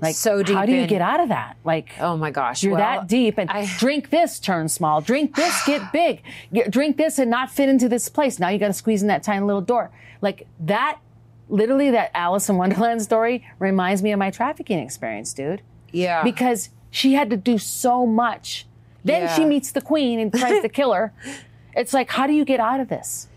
Like 0.02 0.14
So 0.16 0.44
deep 0.44 0.56
how 0.58 0.66
do 0.66 0.74
you 0.74 0.82
in- 0.82 0.88
get 0.90 1.02
out 1.02 1.22
of 1.22 1.30
that? 1.30 1.56
Like 1.64 1.94
oh 2.02 2.18
my 2.18 2.30
gosh 2.32 2.64
you're 2.64 2.74
well, 2.74 2.82
that 3.00 3.08
deep 3.08 3.38
and 3.38 3.50
I- 3.50 3.66
drink 3.80 4.10
this 4.10 4.40
turn 4.40 4.68
small 4.68 5.00
drink 5.02 5.36
this 5.38 5.56
get 5.66 5.82
big 6.02 6.22
drink 6.70 6.98
this 6.98 7.18
and 7.18 7.32
not 7.32 7.50
fit 7.50 7.70
into 7.70 7.88
this 7.88 8.10
place 8.10 8.38
now 8.40 8.50
you 8.50 8.60
got 8.60 8.68
to 8.68 8.74
squeeze 8.74 9.02
in 9.02 9.08
that 9.08 9.24
tiny 9.24 9.46
little 9.46 9.62
door 9.74 9.92
like 10.22 10.48
that 10.60 11.00
literally 11.48 11.92
that 11.92 12.12
alice 12.14 12.50
in 12.50 12.58
wonderland 12.58 13.02
story 13.02 13.46
reminds 13.60 14.04
me 14.04 14.12
of 14.12 14.20
my 14.20 14.30
trafficking 14.32 14.80
experience 14.80 15.32
dude 15.34 15.62
yeah 15.94 16.24
because 16.24 16.70
she 17.00 17.10
had 17.20 17.30
to 17.30 17.38
do 17.38 17.58
so 17.58 18.06
much 18.06 18.66
then 19.04 19.22
Yeah. 19.24 19.36
she 19.36 19.46
meets 19.46 19.70
the 19.72 19.82
queen 19.82 20.20
and 20.20 20.34
tries 20.34 20.62
to 20.62 20.70
kill 20.70 20.94
her 20.94 21.14
it's 21.82 21.94
like 21.94 22.10
how 22.18 22.26
do 22.28 22.34
you 22.34 22.46
get 22.46 22.60
out 22.60 22.80
of 22.80 22.88
this 22.96 23.28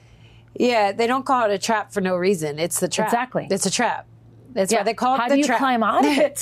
Yeah, 0.70 0.92
they 0.98 1.06
don't 1.06 1.24
call 1.30 1.42
it 1.50 1.52
a 1.54 1.58
trap 1.68 1.92
for 1.94 2.00
no 2.10 2.14
reason. 2.16 2.58
It's 2.58 2.80
the 2.80 2.88
trap. 2.88 3.08
Exactly. 3.08 3.46
It's 3.54 3.66
a 3.66 3.70
trap. 3.80 4.06
That's 4.54 4.72
why 4.74 4.82
they 4.82 4.94
call 5.02 5.14
it 5.14 5.16
a 5.16 5.18
trap. 5.18 5.22
how 5.22 5.28
the 5.28 5.34
do 5.34 5.40
you 5.40 5.46
trap. 5.46 5.58
climb 5.64 5.82
out 5.92 6.04
of 6.10 6.16
it 6.28 6.38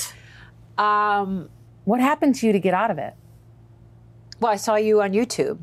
um, 0.89 1.49
what 1.85 1.99
happened 2.01 2.33
to 2.39 2.47
you 2.47 2.53
to 2.53 2.59
get 2.67 2.73
out 2.73 2.89
of 2.91 2.97
it 3.07 3.13
well, 4.39 4.51
I 4.51 4.57
saw 4.57 4.75
you 4.75 5.01
on 5.01 5.11
YouTube. 5.13 5.57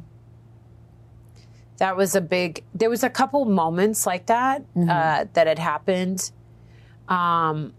That 1.78 1.96
was 1.96 2.14
a 2.14 2.20
big. 2.20 2.62
There 2.74 2.90
was 2.90 3.02
a 3.04 3.10
couple 3.10 3.44
moments 3.44 4.06
like 4.06 4.26
that 4.26 4.62
Mm-hmm. 4.74 4.90
uh, 4.90 5.24
that 5.34 5.46
had 5.46 5.58
happened. 5.58 6.30
Um, 7.08 7.72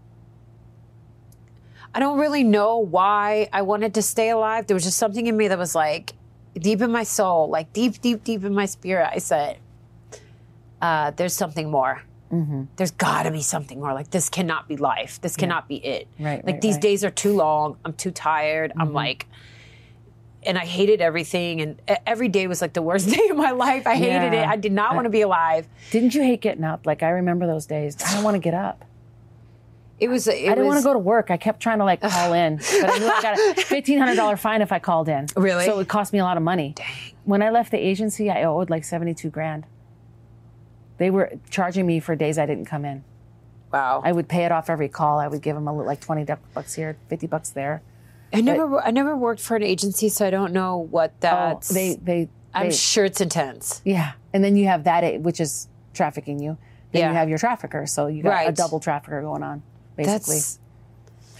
I 1.96 1.98
don't 1.98 2.18
really 2.18 2.44
know 2.44 2.78
why 2.78 3.48
I 3.54 3.62
wanted 3.62 3.94
to 3.94 4.02
stay 4.02 4.28
alive. 4.28 4.66
There 4.66 4.74
was 4.74 4.84
just 4.84 4.98
something 4.98 5.26
in 5.26 5.34
me 5.34 5.48
that 5.48 5.58
was 5.58 5.74
like 5.74 6.12
deep 6.54 6.82
in 6.82 6.92
my 6.92 7.04
soul, 7.04 7.48
like 7.48 7.72
deep, 7.72 8.02
deep, 8.02 8.22
deep 8.22 8.44
in 8.44 8.52
my 8.54 8.66
spirit. 8.66 9.08
I 9.10 9.16
said, 9.18 9.56
uh, 10.82 11.12
"There's 11.12 11.32
something 11.32 11.70
more." 11.70 12.02
Mm-hmm. 12.30 12.64
There's 12.76 12.90
got 12.90 13.22
to 13.22 13.30
be 13.30 13.40
something 13.40 13.80
more. 13.80 13.94
Like 13.94 14.10
this 14.10 14.28
cannot 14.28 14.68
be 14.68 14.76
life. 14.76 15.20
This 15.22 15.36
cannot 15.36 15.68
be 15.68 15.76
it. 15.76 16.06
Right, 16.18 16.44
Like 16.44 16.54
right, 16.56 16.60
these 16.60 16.74
right. 16.74 16.82
days 16.82 17.02
are 17.04 17.10
too 17.10 17.34
long. 17.34 17.78
I'm 17.84 17.92
too 17.94 18.10
tired. 18.10 18.72
I'm 18.76 18.92
like, 18.92 19.26
and 20.42 20.58
I 20.58 20.66
hated 20.66 21.00
everything. 21.00 21.60
And 21.60 21.80
every 22.04 22.28
day 22.28 22.46
was 22.48 22.60
like 22.60 22.72
the 22.72 22.82
worst 22.82 23.08
day 23.16 23.28
of 23.30 23.36
my 23.36 23.52
life. 23.52 23.86
I 23.86 23.94
hated 23.96 24.32
Yeah. 24.34 24.42
it. 24.42 24.48
I 24.48 24.56
did 24.56 24.72
not 24.72 24.94
want 24.96 25.04
to 25.06 25.10
be 25.10 25.20
alive. 25.22 25.68
didn't 25.92 26.14
you 26.14 26.22
hate 26.22 26.40
getting 26.42 26.64
up 26.64 26.84
like 26.84 27.02
i 27.04 27.08
remember 27.10 27.46
those 27.46 27.64
days 27.66 27.96
i 28.04 28.12
don't 28.14 28.24
want 28.24 28.34
to 28.34 28.40
get 28.40 28.54
up 28.54 28.84
It 29.98 30.08
was. 30.08 30.26
It 30.28 30.34
I 30.34 30.54
didn't 30.54 30.58
was, 30.58 30.66
want 30.66 30.78
to 30.80 30.84
go 30.84 30.92
to 30.92 30.98
work. 30.98 31.30
I 31.30 31.36
kept 31.38 31.60
trying 31.60 31.78
to 31.78 31.84
like 31.84 32.00
call 32.02 32.32
in, 32.34 32.56
but 32.56 32.90
I 32.90 32.98
knew 32.98 33.06
I 33.08 33.22
got 33.22 33.38
a 33.38 33.54
fifteen 33.62 33.98
hundred 33.98 34.16
dollar 34.16 34.36
fine 34.36 34.60
if 34.60 34.70
I 34.72 34.78
called 34.78 35.08
in. 35.08 35.26
Really? 35.36 35.64
So 35.64 35.78
it 35.80 35.88
cost 35.88 36.12
me 36.12 36.18
a 36.18 36.24
lot 36.24 36.36
of 36.36 36.42
money. 36.42 36.74
Dang. 36.76 36.86
When 37.24 37.40
I 37.42 37.48
left 37.50 37.70
the 37.70 37.78
agency, 37.78 38.30
I 38.30 38.44
owed 38.44 38.68
like 38.68 38.84
seventy 38.84 39.14
two 39.14 39.30
grand. 39.30 39.64
They 40.98 41.10
were 41.10 41.32
charging 41.50 41.86
me 41.86 42.00
for 42.00 42.14
days 42.16 42.38
I 42.38 42.46
didn't 42.46 42.66
come 42.66 42.84
in. 42.84 43.04
Wow. 43.72 44.00
I 44.04 44.12
would 44.12 44.28
pay 44.28 44.44
it 44.44 44.52
off 44.52 44.70
every 44.70 44.88
call. 44.88 45.18
I 45.18 45.28
would 45.28 45.42
give 45.42 45.54
them 45.56 45.66
a, 45.68 45.76
li- 45.76 45.84
like 45.86 46.00
twenty 46.00 46.24
bucks 46.54 46.74
here, 46.74 46.96
fifty 47.08 47.26
bucks 47.26 47.50
there. 47.50 47.82
I 48.32 48.40
never. 48.40 48.80
I 48.80 48.90
never 48.90 49.16
worked 49.16 49.40
for 49.40 49.56
an 49.56 49.62
agency, 49.62 50.08
so 50.08 50.26
I 50.26 50.30
don't 50.30 50.52
know 50.52 50.76
what 50.78 51.10
Oh, 51.16 51.18
that's. 51.20 51.68
they 51.68 51.96
they. 51.96 52.28
I'm 52.54 52.68
they- 52.68 52.74
sure 52.76 53.04
it's 53.04 53.20
intense. 53.20 53.80
yeah, 53.84 54.12
and 54.32 54.42
then 54.44 54.56
you 54.56 54.66
have 54.66 54.84
that, 54.84 55.04
eh, 55.04 55.16
which 55.18 55.40
is 55.40 55.68
trafficking 55.94 56.38
you, 56.40 56.56
then 56.92 57.00
Yeah. 57.00 57.08
you 57.10 57.14
have 57.16 57.28
your 57.28 57.38
trafficker. 57.38 57.86
So 57.86 58.06
you 58.06 58.22
got 58.22 58.48
a 58.48 58.52
double 58.52 58.80
trafficker 58.80 59.20
going 59.20 59.42
on, 59.42 59.62
basically. 59.96 60.36
That's 60.36 60.58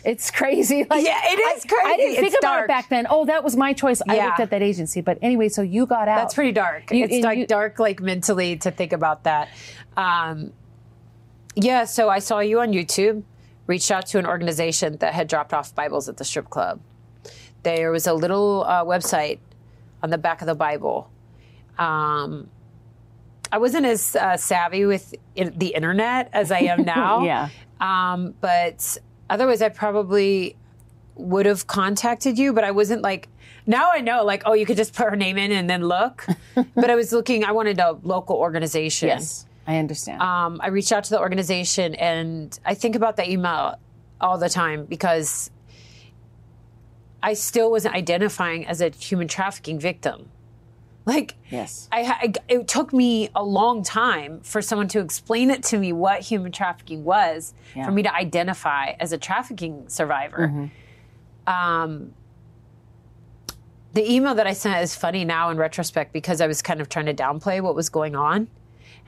it's 0.05 0.31
crazy. 0.31 0.87
Like, 0.89 1.05
Yeah, 1.05 1.19
it 1.25 1.39
is 1.39 1.65
I, 1.65 1.67
I 1.67 1.83
crazy. 1.83 1.97
didn't 1.97 2.15
think 2.17 2.27
It's 2.29 2.37
about 2.39 2.53
dark. 2.53 2.65
it 2.67 2.69
back 2.69 2.89
then. 2.91 3.07
Oh, 3.11 3.25
that 3.25 3.43
was 3.43 3.57
my 3.57 3.73
choice. 3.73 4.01
I 4.09 4.17
Yeah. 4.17 4.27
looked 4.27 4.41
at 4.41 4.51
that 4.51 4.63
agency. 4.63 5.01
But 5.01 5.19
anyway, 5.21 5.49
so 5.49 5.63
you 5.63 5.85
got 5.85 6.07
out. 6.07 6.17
That's 6.19 6.35
pretty 6.35 6.53
dark. 6.53 6.93
You- 6.93 7.05
it's 7.11 7.25
like 7.25 7.39
you- 7.39 7.47
dark, 7.47 7.81
like 7.81 8.01
mentally 8.01 8.57
to 8.59 8.71
think 8.71 8.93
about 8.93 9.25
that. 9.25 9.49
Um, 9.97 10.53
yeah, 11.57 11.85
so 11.87 12.09
I 12.09 12.21
saw 12.21 12.39
you 12.39 12.61
on 12.61 12.69
YouTube. 12.73 13.25
Reached 13.67 13.91
out 13.91 14.07
to 14.07 14.19
an 14.21 14.27
organization 14.27 14.99
that 14.99 15.13
had 15.13 15.27
dropped 15.27 15.53
off 15.53 15.75
Bibles 15.75 16.09
at 16.09 16.19
the 16.19 16.25
strip 16.25 16.51
club. 16.51 16.79
There 17.65 17.91
was 17.91 18.07
a 18.07 18.15
little 18.15 18.63
uh, 18.65 18.85
website 18.85 19.41
on 20.05 20.11
the 20.11 20.19
back 20.19 20.41
of 20.41 20.47
the 20.47 20.55
Bible. 20.55 21.11
Um, 21.79 22.49
I 23.51 23.59
wasn't 23.59 23.87
as 23.87 24.15
uh, 24.15 24.37
savvy 24.37 24.85
with 24.87 25.15
in- 25.35 25.59
the 25.59 25.69
internet 25.69 26.31
as 26.33 26.53
I 26.53 26.61
am 26.61 26.85
now. 26.97 27.25
Yeah. 27.25 27.49
Um, 27.81 28.35
but 28.41 28.99
otherwise, 29.29 29.63
I 29.63 29.69
probably 29.69 30.57
would 31.17 31.47
have 31.47 31.67
contacted 31.67 32.39
you, 32.39 32.53
but 32.53 32.65
I 32.65 32.71
wasn't 32.71 33.03
like, 33.03 33.29
now 33.67 33.91
I 33.93 34.01
know, 34.01 34.25
like, 34.25 34.43
oh, 34.47 34.53
you 34.53 34.67
could 34.67 34.77
just 34.77 34.95
put 34.95 35.09
her 35.09 35.17
name 35.17 35.39
in 35.39 35.53
and 35.53 35.69
then 35.69 35.83
look. 35.83 36.27
but 36.75 36.91
I 36.91 36.95
was 36.95 37.13
looking, 37.13 37.45
I 37.45 37.53
wanted 37.53 37.79
a 37.81 37.99
local 38.03 38.37
organization. 38.37 39.09
Yes, 39.09 39.47
I 39.67 39.79
understand. 39.79 40.21
Um, 40.21 40.61
I 40.63 40.69
reached 40.69 40.93
out 40.93 41.05
to 41.05 41.11
the 41.11 41.21
organization 41.21 41.95
and 41.97 42.59
I 42.65 42.75
think 42.75 42.95
about 42.95 43.17
that 43.17 43.29
email 43.29 43.77
all 44.21 44.39
the 44.39 44.49
time 44.49 44.85
because 44.85 45.51
I 47.23 47.35
still 47.35 47.71
wasn't 47.71 47.95
identifying 47.95 48.67
as 48.67 48.81
a 48.81 48.91
human 48.91 49.27
trafficking 49.27 49.81
victim. 49.81 50.29
Like, 51.07 51.37
yes. 51.51 51.89
I, 51.93 52.03
ha- 52.03 52.21
it 52.49 52.67
took 52.67 52.93
me 52.93 53.31
a 53.37 53.43
long 53.43 53.85
time 53.85 54.41
for 54.41 54.61
someone 54.61 54.89
to 54.89 54.99
explain 55.01 55.51
it 55.51 55.63
to 55.65 55.79
me 55.79 55.93
what 55.93 56.21
human 56.21 56.51
trafficking 56.51 57.05
was 57.05 57.55
Yeah. 57.77 57.85
for 57.87 57.93
me 57.93 58.03
to 58.03 58.13
identify 58.13 58.91
as 58.99 59.13
a 59.13 59.19
trafficking 59.19 59.89
survivor. 59.89 60.69
Um, 61.47 62.13
the 63.95 64.13
email 64.13 64.35
that 64.35 64.47
I 64.47 64.53
sent 64.53 64.83
is 64.83 64.95
funny 64.97 65.25
now 65.25 65.51
in 65.51 65.57
retrospect 65.57 66.13
because 66.13 66.41
I 66.41 66.47
was 66.49 66.61
kind 66.61 66.81
of 66.81 66.89
trying 66.89 67.07
to 67.07 67.15
downplay 67.15 67.61
what 67.63 67.75
was 67.75 67.89
going 67.89 68.15
on. 68.17 68.49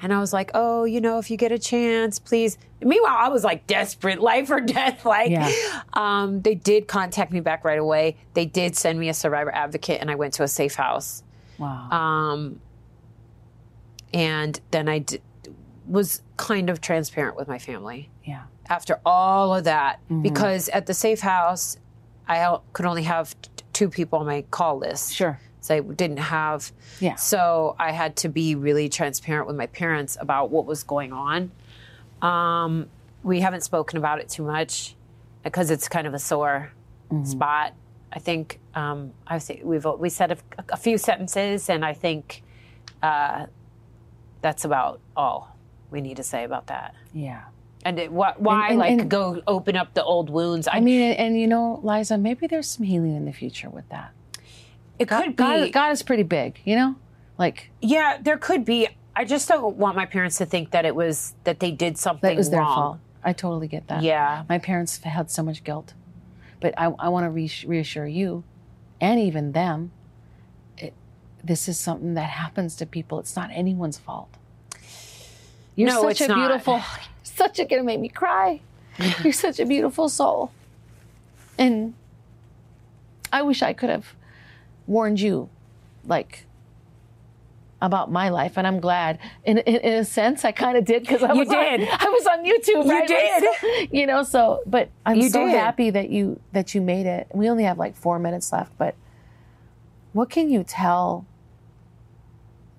And 0.01 0.15
I 0.15 0.21
was 0.21 0.33
like, 0.33 0.53
oh, 0.55 0.85
you 0.85 1.01
know, 1.01 1.19
if 1.19 1.29
you 1.29 1.37
get 1.37 1.51
a 1.51 1.59
chance, 1.59 2.21
please. 2.21 2.57
Meanwhile, 2.81 3.17
I 3.19 3.29
was 3.29 3.43
like 3.43 3.67
desperate, 3.67 4.21
life 4.33 4.49
or 4.51 4.61
death. 4.61 5.05
Like, 5.05 5.31
Yeah. 5.33 5.53
um, 5.95 6.41
they 6.43 6.55
did 6.55 6.87
contact 6.87 7.33
me 7.33 7.41
back 7.41 7.65
right 7.65 7.79
away. 7.81 8.17
They 8.35 8.47
did 8.47 8.77
send 8.77 9.01
me 9.01 9.09
a 9.09 9.15
survivor 9.15 9.53
advocate, 9.53 10.01
and 10.01 10.09
I 10.11 10.15
went 10.15 10.35
to 10.35 10.45
a 10.45 10.49
safe 10.49 10.77
house. 10.77 11.25
Wow. 11.59 11.91
Um, 11.91 12.61
and 14.13 14.61
then 14.71 14.89
I 14.89 15.01
d- 15.01 15.21
was 15.87 16.23
kind 16.37 16.71
of 16.71 16.81
transparent 16.81 17.37
with 17.37 17.49
my 17.49 17.59
family 17.59 18.11
yeah. 18.25 18.45
after 18.69 19.01
all 19.05 19.55
of 19.55 19.65
that 19.65 20.01
Mm-hmm. 20.05 20.23
because 20.23 20.69
at 20.71 20.87
the 20.87 20.95
safe 20.95 21.21
house, 21.21 21.77
I 22.29 22.59
could 22.73 22.87
only 22.87 23.03
have 23.05 23.41
t- 23.43 23.51
two 23.73 23.89
people 23.89 24.19
on 24.19 24.27
my 24.27 24.43
call 24.51 24.79
list. 24.79 25.15
Sure. 25.15 25.39
So 25.61 25.75
I 25.75 25.81
didn't 25.81 26.19
have. 26.19 26.73
Yeah. 27.01 27.17
So 27.17 27.75
I 27.79 27.93
had 27.93 28.17
to 28.17 28.29
be 28.29 28.55
really 28.55 28.89
transparent 28.89 29.47
with 29.47 29.57
my 29.57 29.67
parents 29.67 30.17
about 30.21 30.51
what 30.51 30.65
was 30.67 30.83
going 30.85 31.13
on. 31.13 31.51
Um, 32.23 32.89
we 33.23 33.41
haven't 33.41 33.63
spoken 33.63 33.99
about 33.99 34.21
it 34.21 34.29
too 34.29 34.43
much 34.45 34.95
because 35.43 35.71
it's 35.71 35.89
kind 35.89 36.07
of 36.07 36.15
a 36.15 36.19
sore 36.19 36.73
Mm-hmm. 37.11 37.25
spot. 37.25 37.73
I 38.13 38.19
think 38.19 38.61
um, 38.79 39.13
I 39.27 39.39
think 39.39 39.61
we've 39.65 39.85
we 39.99 40.09
said 40.09 40.31
a, 40.33 40.39
a 40.71 40.77
few 40.77 40.99
sentences, 40.99 41.69
and 41.69 41.85
I 41.85 41.95
think 41.95 42.43
uh, 43.03 43.47
that's 44.41 44.65
about 44.65 45.01
all 45.17 45.57
we 45.91 46.01
need 46.01 46.17
to 46.19 46.23
say 46.23 46.45
about 46.45 46.67
that. 46.69 46.95
Yeah. 47.13 47.45
And 47.85 47.99
it, 47.99 48.09
wh- 48.11 48.39
why, 48.41 48.69
and- 48.71 48.79
like, 48.79 48.91
and- 48.93 49.11
go 49.11 49.43
open 49.47 49.77
up 49.77 49.95
the 49.95 50.05
old 50.05 50.31
wounds? 50.31 50.69
I, 50.69 50.77
I 50.77 50.81
mean, 50.81 51.01
and, 51.01 51.19
and 51.19 51.41
you 51.41 51.47
know, 51.47 51.81
Liza, 51.83 52.19
maybe 52.19 52.47
there's 52.47 52.69
some 52.69 52.85
healing 52.85 53.17
in 53.17 53.25
the 53.25 53.33
future 53.33 53.71
with 53.71 53.89
that. 53.89 54.13
it 54.99 55.09
could 55.09 55.27
be. 55.29 55.33
God, 55.33 55.73
God 55.73 55.93
is 55.93 56.03
pretty 56.03 56.25
big, 56.25 56.61
you 56.65 56.77
know? 56.77 56.97
Like, 57.39 57.71
Yeah, 57.81 58.19
there 58.21 58.37
could 58.37 58.65
be. 58.65 58.89
I 59.17 59.25
just 59.25 59.49
don't 59.49 59.77
want 59.77 59.97
my 59.97 60.07
parents 60.07 60.39
to 60.39 60.47
think 60.47 60.71
that 60.73 60.85
it 60.85 60.95
was 60.95 61.35
that 61.45 61.59
they 61.61 61.71
did 61.73 61.97
something 61.99 62.29
that 62.31 62.37
was 62.37 62.51
their 62.51 62.61
wrong. 62.61 62.75
fault. 62.75 62.99
I 63.25 63.33
totally 63.33 63.67
get 63.69 63.89
that. 63.89 64.03
Yeah. 64.03 64.45
My 64.49 64.59
parents 64.59 64.99
had 64.99 65.31
so 65.31 65.43
much 65.43 65.65
guilt. 65.65 65.95
But 66.61 66.75
I, 66.79 66.87
I 66.99 67.09
want 67.09 67.25
to 67.27 67.31
reass- 67.31 67.67
reassure 67.67 68.07
you 68.07 68.43
and 69.01 69.21
even 69.21 69.53
them 69.53 69.91
it, 70.77 70.93
this 71.43 71.69
is 71.69 71.79
something 71.79 72.15
that 72.15 72.31
happens 72.31 72.77
to 72.77 72.87
people. 72.87 73.19
It's 73.19 73.37
not 73.37 73.51
anyone's 73.53 73.99
fault. 73.99 74.29
You're 75.77 75.89
No, 75.89 76.03
such 76.03 76.29
a 76.29 76.35
beautiful, 76.35 76.83
such 77.23 77.59
a, 77.59 77.65
gonna 77.65 77.85
make 77.85 78.01
me 78.01 78.09
cry. 78.09 78.61
You're 79.23 79.33
such 79.33 79.61
a 79.61 79.67
beautiful 79.67 80.09
soul. 80.09 80.51
And 81.57 81.95
I 83.33 83.43
wish 83.43 83.63
I 83.63 83.73
could 83.73 83.91
have 83.91 84.15
warned 84.87 85.21
you, 85.21 85.49
like, 86.05 86.47
about 87.81 88.11
my 88.11 88.29
life, 88.29 88.57
and 88.57 88.67
I'm 88.67 88.81
glad. 88.81 89.19
In 89.45 89.59
in, 89.59 89.77
in 89.77 89.95
a 90.01 90.05
sense, 90.05 90.45
I 90.45 90.53
kind 90.53 90.77
of 90.77 90.85
did 90.85 91.03
because 91.03 91.23
I 91.23 91.33
You 91.33 91.39
was 91.41 91.49
on- 91.49 91.57
I 91.57 92.09
was 92.09 92.27
on 92.27 92.45
YouTube. 92.45 92.85
You 92.85 92.91
right? 92.91 93.09
did. 93.09 93.89
you 93.93 94.07
know. 94.07 94.23
So, 94.23 94.63
but 94.67 94.91
I'm 95.07 95.17
You 95.17 95.29
so 95.29 95.47
did. 95.47 95.55
happy 95.55 95.91
that 95.91 96.11
you 96.11 96.41
that 96.53 96.75
you 96.75 96.81
made 96.81 97.07
it. 97.07 97.29
We 97.33 97.49
only 97.49 97.65
have 97.65 97.79
like 97.79 97.95
four 97.97 98.19
minutes 98.19 98.53
left, 98.53 98.77
but 98.79 98.95
what 100.13 100.31
can 100.31 100.51
you 100.51 100.65
tell 100.65 101.25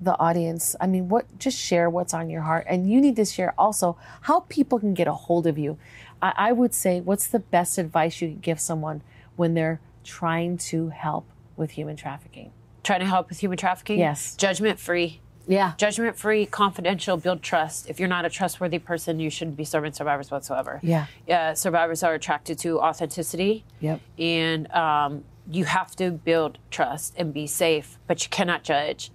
the 0.02 0.18
audience? 0.20 0.76
I 0.82 0.88
mean, 0.88 1.08
what 1.10 1.26
just 1.40 1.58
share 1.58 1.90
what's 1.90 2.14
on 2.14 2.30
your 2.30 2.42
heart, 2.42 2.66
and 2.70 2.90
you 2.90 3.00
need 3.00 3.16
to 3.18 3.26
share 3.26 3.54
also 3.58 3.98
how 4.22 4.42
people 4.50 4.80
can 4.80 4.94
get 4.94 5.08
a 5.08 5.14
hold 5.14 5.48
of 5.48 5.58
you. 5.58 5.78
I, 6.22 6.34
I 6.36 6.52
would 6.52 6.74
say, 6.74 7.00
what's 7.00 7.28
the 7.28 7.40
best 7.40 7.78
advice 7.78 8.22
you 8.22 8.28
can 8.30 8.40
give 8.40 8.60
someone 8.60 9.02
when 9.38 9.54
they're 9.54 9.80
trying 10.04 10.58
to 10.58 10.90
help 10.90 11.26
with 11.56 11.72
human 11.72 11.96
trafficking? 11.96 12.52
Trying 12.90 13.02
to 13.02 13.06
help 13.06 13.30
with 13.30 13.40
human 13.40 13.56
trafficking. 13.56 14.00
Yes. 14.00 14.36
Judgment 14.36 14.80
free. 14.80 15.22
Yeah, 15.48 15.74
Judgment 15.78 16.18
free, 16.18 16.48
confidential, 16.48 17.18
build 17.18 17.44
trust. 17.44 17.88
If 17.88 18.00
you're 18.00 18.10
not 18.10 18.26
a 18.26 18.32
trustworthy 18.32 18.80
person, 18.80 19.20
you 19.20 19.30
shouldn't 19.30 19.58
be 19.58 19.64
serving 19.64 19.94
survivors 19.94 20.32
whatsoever. 20.32 20.80
Yeah. 20.82 21.06
Yeah. 21.28 21.54
Survivors 21.54 22.02
are 22.02 22.16
attracted 22.16 22.58
to 22.60 22.80
authenticity. 22.80 23.64
Yep. 23.80 24.02
And 24.18 24.72
um, 24.72 25.24
you 25.52 25.66
have 25.66 25.96
to 25.98 26.10
build 26.10 26.58
trust 26.72 27.14
and 27.16 27.32
be 27.32 27.46
safe, 27.46 28.00
but 28.08 28.24
you 28.24 28.30
cannot 28.32 28.64
judge. 28.64 29.12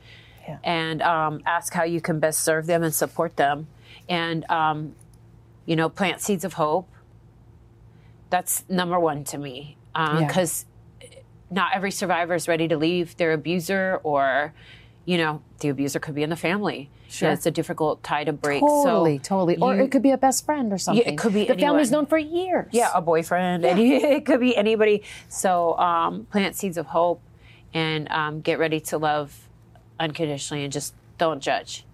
Yeah. 0.47 0.59
And 0.63 1.03
um, 1.03 1.43
ask 1.45 1.73
how 1.73 1.83
you 1.83 2.01
can 2.01 2.21
best 2.21 2.45
serve 2.45 2.67
them 2.67 2.85
and 2.85 2.95
support 2.95 3.37
them. 3.37 3.67
And, 4.09 4.49
um, 4.49 4.95
you 5.67 5.75
know, 5.75 5.89
plant 5.89 6.21
seeds 6.21 6.45
of 6.45 6.53
hope. 6.53 6.89
That's 8.31 8.63
number 8.69 9.01
one 9.01 9.25
to 9.25 9.37
me. 9.37 9.79
Yeah. 9.97 10.65
Not 11.55 11.71
every 11.75 11.91
survivor 11.93 12.35
is 12.35 12.49
ready 12.49 12.67
to 12.69 12.77
leave 12.77 13.17
their 13.17 13.33
abuser 13.33 14.01
or 14.03 14.53
you 15.05 15.17
know 15.19 15.41
the 15.61 15.69
abuser 15.69 15.99
could 16.01 16.15
be 16.15 16.23
in 16.23 16.31
the 16.31 16.37
family 16.37 16.91
Sure. 17.09 17.31
it's 17.31 17.47
a 17.47 17.51
difficult 17.51 18.03
tie 18.03 18.25
to 18.25 18.33
break 18.33 18.61
totally, 18.61 19.19
so 19.19 19.23
totally. 19.23 19.57
Or 19.59 19.77
it 19.79 19.93
could 19.93 20.03
be 20.03 20.11
a 20.11 20.17
best 20.19 20.45
friend 20.45 20.73
or 20.73 20.79
something. 20.79 21.07
It 21.07 21.17
could 21.17 21.33
be 21.35 21.45
the 21.45 21.55
family's 21.55 21.91
known 21.93 22.07
for 22.07 22.19
years. 22.19 22.69
yeah 22.73 22.91
a 22.95 23.01
boyfriend 23.03 23.65
any, 23.65 23.95
it 24.17 24.27
could 24.27 24.41
be 24.41 24.57
anybody 24.57 25.03
so 25.29 25.79
um, 25.79 26.25
plant 26.33 26.57
seeds 26.57 26.77
of 26.77 26.87
hope 26.87 27.21
and 27.75 28.11
um, 28.11 28.41
get 28.41 28.59
ready 28.59 28.81
to 28.81 28.99
love 28.99 29.49
unconditionally 30.01 30.65
and 30.65 30.73
just 30.73 30.95
don't 31.19 31.41
judge 31.41 31.85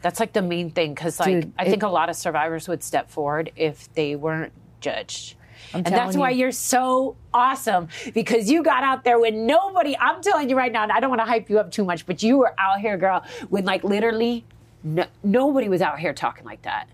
that's 0.00 0.18
like 0.18 0.32
the 0.32 0.40
main 0.40 0.70
thing 0.70 0.94
because 0.94 1.20
like 1.20 1.28
Dude, 1.42 1.52
i 1.58 1.64
it- 1.66 1.70
think 1.70 1.82
a 1.82 1.88
lot 1.88 2.08
of 2.08 2.16
survivors 2.16 2.68
would 2.68 2.82
step 2.82 3.10
forward 3.10 3.50
if 3.56 3.92
they 3.94 4.16
weren't 4.16 4.52
judged 4.80 5.34
and 5.74 5.84
telling 5.84 6.04
that's 6.04 6.16
why 6.16 6.30
you. 6.30 6.40
you're 6.40 6.52
so 6.52 7.16
awesome 7.32 7.88
because 8.14 8.50
you 8.50 8.62
got 8.62 8.82
out 8.82 9.04
there 9.04 9.18
when 9.18 9.46
nobody 9.46 9.96
i'm 9.98 10.22
telling 10.22 10.48
you 10.48 10.56
right 10.56 10.72
now 10.72 10.82
and 10.82 10.92
i 10.92 11.00
don't 11.00 11.10
want 11.10 11.20
to 11.20 11.26
hype 11.26 11.48
you 11.48 11.58
up 11.58 11.70
too 11.70 11.84
much 11.84 12.06
but 12.06 12.22
you 12.22 12.38
were 12.38 12.54
out 12.58 12.80
here 12.80 12.96
girl 12.96 13.22
when 13.48 13.64
like 13.64 13.84
literally 13.84 14.44
no, 14.82 15.04
nobody 15.22 15.68
was 15.68 15.82
out 15.82 15.98
here 15.98 16.12
talking 16.12 16.44
like 16.44 16.62
that 16.62 16.88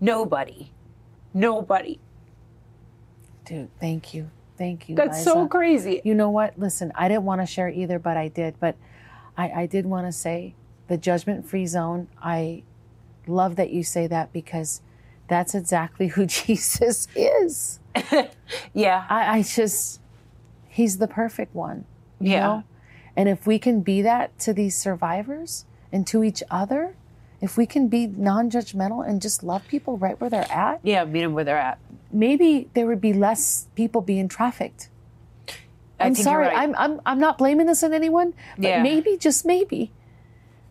nobody 0.00 0.70
nobody 1.34 1.98
dude. 3.50 3.68
Thank 3.80 4.14
you, 4.14 4.30
thank 4.56 4.88
you. 4.88 4.94
that's 4.94 5.22
so 5.24 5.46
crazy 5.48 6.00
You 6.04 6.14
know 6.14 6.30
what? 6.30 6.58
Listen, 6.58 6.92
I 6.94 7.08
didn't 7.08 7.24
want 7.24 7.40
to 7.40 7.46
share 7.46 7.68
either, 7.68 7.98
but 7.98 8.16
I 8.16 8.28
did. 8.28 8.54
But 8.60 8.76
I, 9.36 9.50
I 9.62 9.66
did 9.66 9.86
want 9.86 10.06
to 10.06 10.12
say 10.12 10.54
the 10.88 10.96
judgment 10.96 11.48
free 11.48 11.66
zone. 11.66 12.08
I 12.22 12.62
love 13.26 13.56
that 13.56 13.70
you 13.70 13.82
say 13.82 14.06
that 14.06 14.32
because 14.32 14.82
that's 15.30 15.54
exactly 15.54 16.08
who 16.08 16.26
Jesus 16.40 17.08
is. 17.16 17.80
yeah 18.74 19.06
I, 19.08 19.38
I 19.38 19.42
just, 19.42 20.00
he's 20.68 20.98
the 20.98 21.08
perfect 21.08 21.54
one. 21.54 21.86
you 22.20 22.32
Yeah. 22.32 22.40
know? 22.40 22.64
And 23.16 23.28
if 23.28 23.46
we 23.46 23.58
can 23.58 23.80
be 23.80 24.02
that 24.02 24.38
to 24.40 24.52
these 24.52 24.76
survivors 24.76 25.64
and 25.92 26.06
to 26.08 26.22
each 26.22 26.42
other, 26.50 26.94
if 27.40 27.56
we 27.56 27.66
can 27.66 27.88
be 27.88 28.06
non 28.06 28.50
judgmental 28.50 29.06
and 29.06 29.20
just 29.22 29.42
love 29.42 29.66
people 29.66 29.96
right 29.96 30.20
where 30.20 30.28
they're 30.30 30.50
at, 30.52 30.80
yeah 30.82 31.04
meet 31.04 31.22
them 31.22 31.32
where 31.34 31.44
they're 31.44 31.56
at 31.58 31.78
maybe 32.12 32.68
there 32.74 32.86
would 32.86 33.00
be 33.00 33.12
less 33.12 33.68
people 33.76 34.00
being 34.02 34.28
trafficked. 34.28 34.88
I 35.98 36.06
I'm 36.06 36.14
sorry. 36.14 36.46
right. 36.46 36.56
I'm, 36.58 36.74
I'm 36.76 37.00
I'm 37.06 37.18
not 37.20 37.38
blaming 37.38 37.66
this 37.66 37.82
on 37.82 37.92
anyone, 37.92 38.34
but 38.58 38.68
Yeah. 38.68 38.82
maybe 38.82 39.16
just 39.16 39.44
maybe 39.46 39.92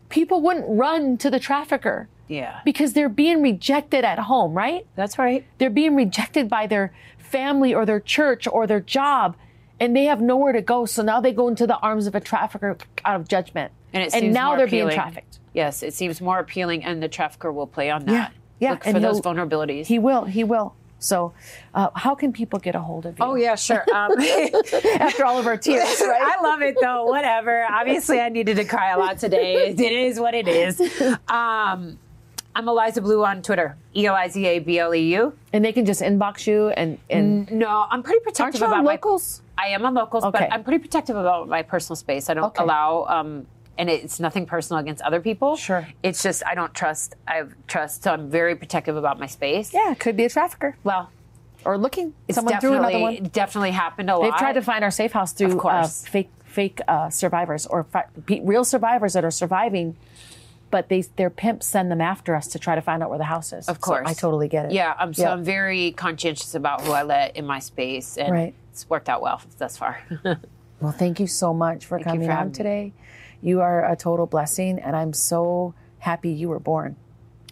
people 0.10 0.41
wouldn't 0.41 0.65
run 0.67 1.17
to 1.17 1.30
the 1.30 1.39
trafficker 1.39 2.08
Yeah. 2.30 2.62
because 2.63 2.94
they're 2.94 3.10
being 3.10 3.42
rejected 3.42 4.06
at 4.06 4.20
home, 4.20 4.54
right? 4.54 4.86
That's 4.96 5.18
right. 5.18 5.46
They're 5.58 5.70
being 5.70 5.96
rejected 5.96 6.48
by 6.48 6.68
their 6.68 6.94
family 7.18 7.74
or 7.74 7.86
their 7.86 8.00
church 8.00 8.48
or 8.48 8.65
their 8.68 8.80
job, 8.80 9.36
and 9.80 9.96
they 9.96 10.06
have 10.06 10.22
nowhere 10.22 10.54
to 10.54 10.62
go. 10.62 10.86
So 10.86 11.04
now 11.04 11.20
they 11.20 11.34
go 11.34 11.48
into 11.48 11.68
the 11.68 11.78
arms 11.80 12.08
of 12.08 12.15
a 12.15 12.20
trafficker 12.22 12.78
out 13.04 13.15
of 13.20 13.28
judgment. 13.28 13.72
And 13.94 14.04
it 14.04 14.12
seems 14.12 14.34
now 14.34 14.56
they're 14.56 14.68
appealing. 14.68 14.89
being 14.89 15.00
trafficked. 15.02 15.39
Yes, 15.54 15.82
it 15.84 15.94
seems 15.94 16.22
more 16.22 16.39
appealing, 16.39 16.84
and 16.86 17.02
the 17.02 17.10
trafficker 17.10 17.52
will 17.52 17.68
play 17.68 17.89
on 17.89 18.06
that. 18.06 18.12
Yeah, 18.12 18.30
yeah, 18.60 18.72
Look 18.72 18.86
and 18.86 18.96
for 18.96 19.00
those 19.00 19.20
vulnerabilities. 19.22 19.88
He 19.88 19.98
will. 19.98 20.26
He 20.26 20.44
will. 20.44 20.76
So, 21.02 21.34
uh, 21.74 21.89
how 21.96 22.13
can 22.13 22.34
people 22.34 22.60
get 22.60 22.76
a 22.76 22.80
hold 22.82 23.06
of 23.06 23.18
you? 23.18 23.26
oh 23.26 23.36
yeah, 23.36 23.56
sure. 23.56 23.86
Um, 23.92 24.12
After 25.00 25.26
all 25.26 25.39
of 25.39 25.48
our 25.48 25.58
tears, 25.58 26.02
right? 26.02 26.22
I 26.22 26.44
love 26.44 26.62
it 26.62 26.76
though. 26.80 27.06
Whatever. 27.06 27.65
Obviously, 27.70 28.20
I 28.20 28.30
needed 28.30 28.58
to 28.58 28.65
cry 28.65 28.92
a 28.92 29.00
lot 29.00 29.18
today. 29.18 29.70
It 29.70 29.80
is 29.80 30.20
what 30.20 30.36
it 30.36 30.48
is. 30.48 30.80
Um, 31.30 31.98
I'm 32.60 32.67
Eliza 32.67 33.02
Bleu 33.02 33.24
on 33.24 33.41
Twitter. 33.41 33.78
E 33.95 34.06
L 34.06 34.13
I 34.15 34.28
Z 34.28 34.45
A 34.45 34.60
B 34.60 34.80
L 34.80 34.93
E 34.93 35.00
U. 35.15 35.34
and 35.54 35.63
they 35.63 35.72
can 35.72 35.86
just 35.86 36.02
inbox 36.02 36.45
you 36.45 36.67
and 36.69 36.98
and 37.10 37.50
No, 37.50 37.86
I'm 37.89 38.04
pretty 38.04 38.19
protective 38.19 38.62
about 38.62 38.84
my 38.84 38.91
locals? 38.91 39.41
I 39.58 39.67
am 39.67 39.86
on 39.86 39.93
locals, 39.93 40.26
Okay. 40.26 40.39
but 40.39 40.54
I'm 40.54 40.65
pretty 40.65 40.80
protective 40.80 41.15
about 41.15 41.48
my 41.48 41.62
personal 41.63 41.95
space. 41.95 42.30
I 42.30 42.34
don't 42.34 42.43
Okay. 42.52 42.62
allow, 42.63 43.06
um, 43.08 43.45
and 43.78 43.89
it's 43.89 44.19
nothing 44.19 44.45
personal 44.45 44.82
against 44.82 45.02
other 45.04 45.22
people. 45.22 45.56
Sure. 45.56 45.88
It's 46.04 46.22
just 46.22 46.43
I 46.45 46.54
don't 46.54 46.74
trust. 46.74 47.15
I 47.26 47.43
trust, 47.67 48.04
so 48.04 48.12
I'm 48.12 48.30
very 48.30 48.56
protective 48.58 48.98
about 48.98 49.17
my 49.19 49.26
space. 49.28 49.74
Yeah, 49.74 49.93
could 49.93 50.17
be 50.17 50.26
a 50.26 50.30
trafficker 50.30 50.76
Well, 50.84 51.12
or 51.63 51.78
looking. 51.78 52.13
it's 52.28 52.36
Someone 52.36 52.56
definitely 52.56 52.78
another 52.78 53.00
one. 53.00 53.30
definitely 53.32 53.72
happened 53.72 54.10
a 54.10 54.17
lot. 54.17 54.24
They've 54.24 54.36
tried 54.36 54.54
to 54.60 54.62
find 54.62 54.84
our 54.84 54.91
safe 54.91 55.13
house 55.13 55.32
through 55.32 55.58
uh, 55.62 55.88
fake 55.88 56.30
fake 56.43 56.82
uh, 56.89 57.10
survivors 57.10 57.65
or 57.67 57.84
fi- 57.86 58.08
real 58.43 58.65
survivors 58.65 59.13
that 59.13 59.24
are 59.24 59.32
surviving, 59.32 59.95
but 60.71 60.89
they 60.89 61.01
their 61.01 61.29
pimps 61.29 61.65
send 61.67 61.91
them 61.91 62.01
after 62.01 62.36
us 62.36 62.47
to 62.49 62.60
try 62.60 62.75
to 62.75 62.82
find 62.82 63.01
out 63.03 63.10
where 63.10 63.17
the 63.19 63.23
house 63.25 63.53
is. 63.53 63.67
Of 63.67 63.82
course, 63.82 64.08
I 64.08 64.13
totally 64.13 64.47
get 64.47 64.65
it. 64.65 64.71
Yeah, 64.71 64.93
I'm 64.97 65.13
so 65.13 65.23
Yeah. 65.23 65.34
I'm 65.34 65.43
very 65.43 65.91
conscientious 65.91 66.55
about 66.55 66.82
who 66.82 66.91
I 66.91 67.03
let 67.03 67.36
in 67.38 67.45
my 67.45 67.60
space, 67.60 68.17
and 68.17 68.32
Right. 68.32 68.53
it's 68.71 68.89
worked 68.89 69.10
out 69.10 69.21
well 69.21 69.41
thus 69.58 69.77
far. 69.77 69.99
Well, 70.82 70.93
thank 70.93 71.19
you 71.19 71.27
so 71.27 71.53
much 71.53 71.86
for 71.86 71.97
you 71.97 72.05
coming 72.05 72.21
for 72.27 72.32
on 72.32 72.38
having 72.38 72.51
me. 72.51 72.55
today. 72.55 72.93
You 73.41 73.60
are 73.60 73.84
a 73.91 73.97
total 73.97 74.27
blessing, 74.27 74.79
and 74.79 74.95
I'm 74.95 75.12
so 75.12 75.73
happy 75.97 76.29
you 76.32 76.47
were 76.47 76.60
born 76.60 76.95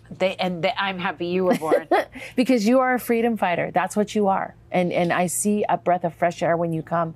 they, 0.10 0.38
and 0.38 0.64
they, 0.64 0.72
I'm 0.78 1.00
happy 1.00 1.26
you 1.26 1.44
were 1.44 1.56
born. 1.56 1.86
because 2.38 2.66
you 2.66 2.80
are 2.80 2.94
a 2.94 3.00
freedom 3.00 3.36
fighter. 3.36 3.72
That's 3.74 3.98
what 3.98 4.16
you 4.16 4.28
are, 4.28 4.56
and 4.72 4.94
and 4.94 5.12
I 5.12 5.28
see 5.28 5.66
a 5.68 5.78
breath 5.78 6.06
of 6.06 6.14
fresh 6.14 6.42
air 6.42 6.56
when 6.56 6.72
you 6.72 6.82
come. 6.82 7.16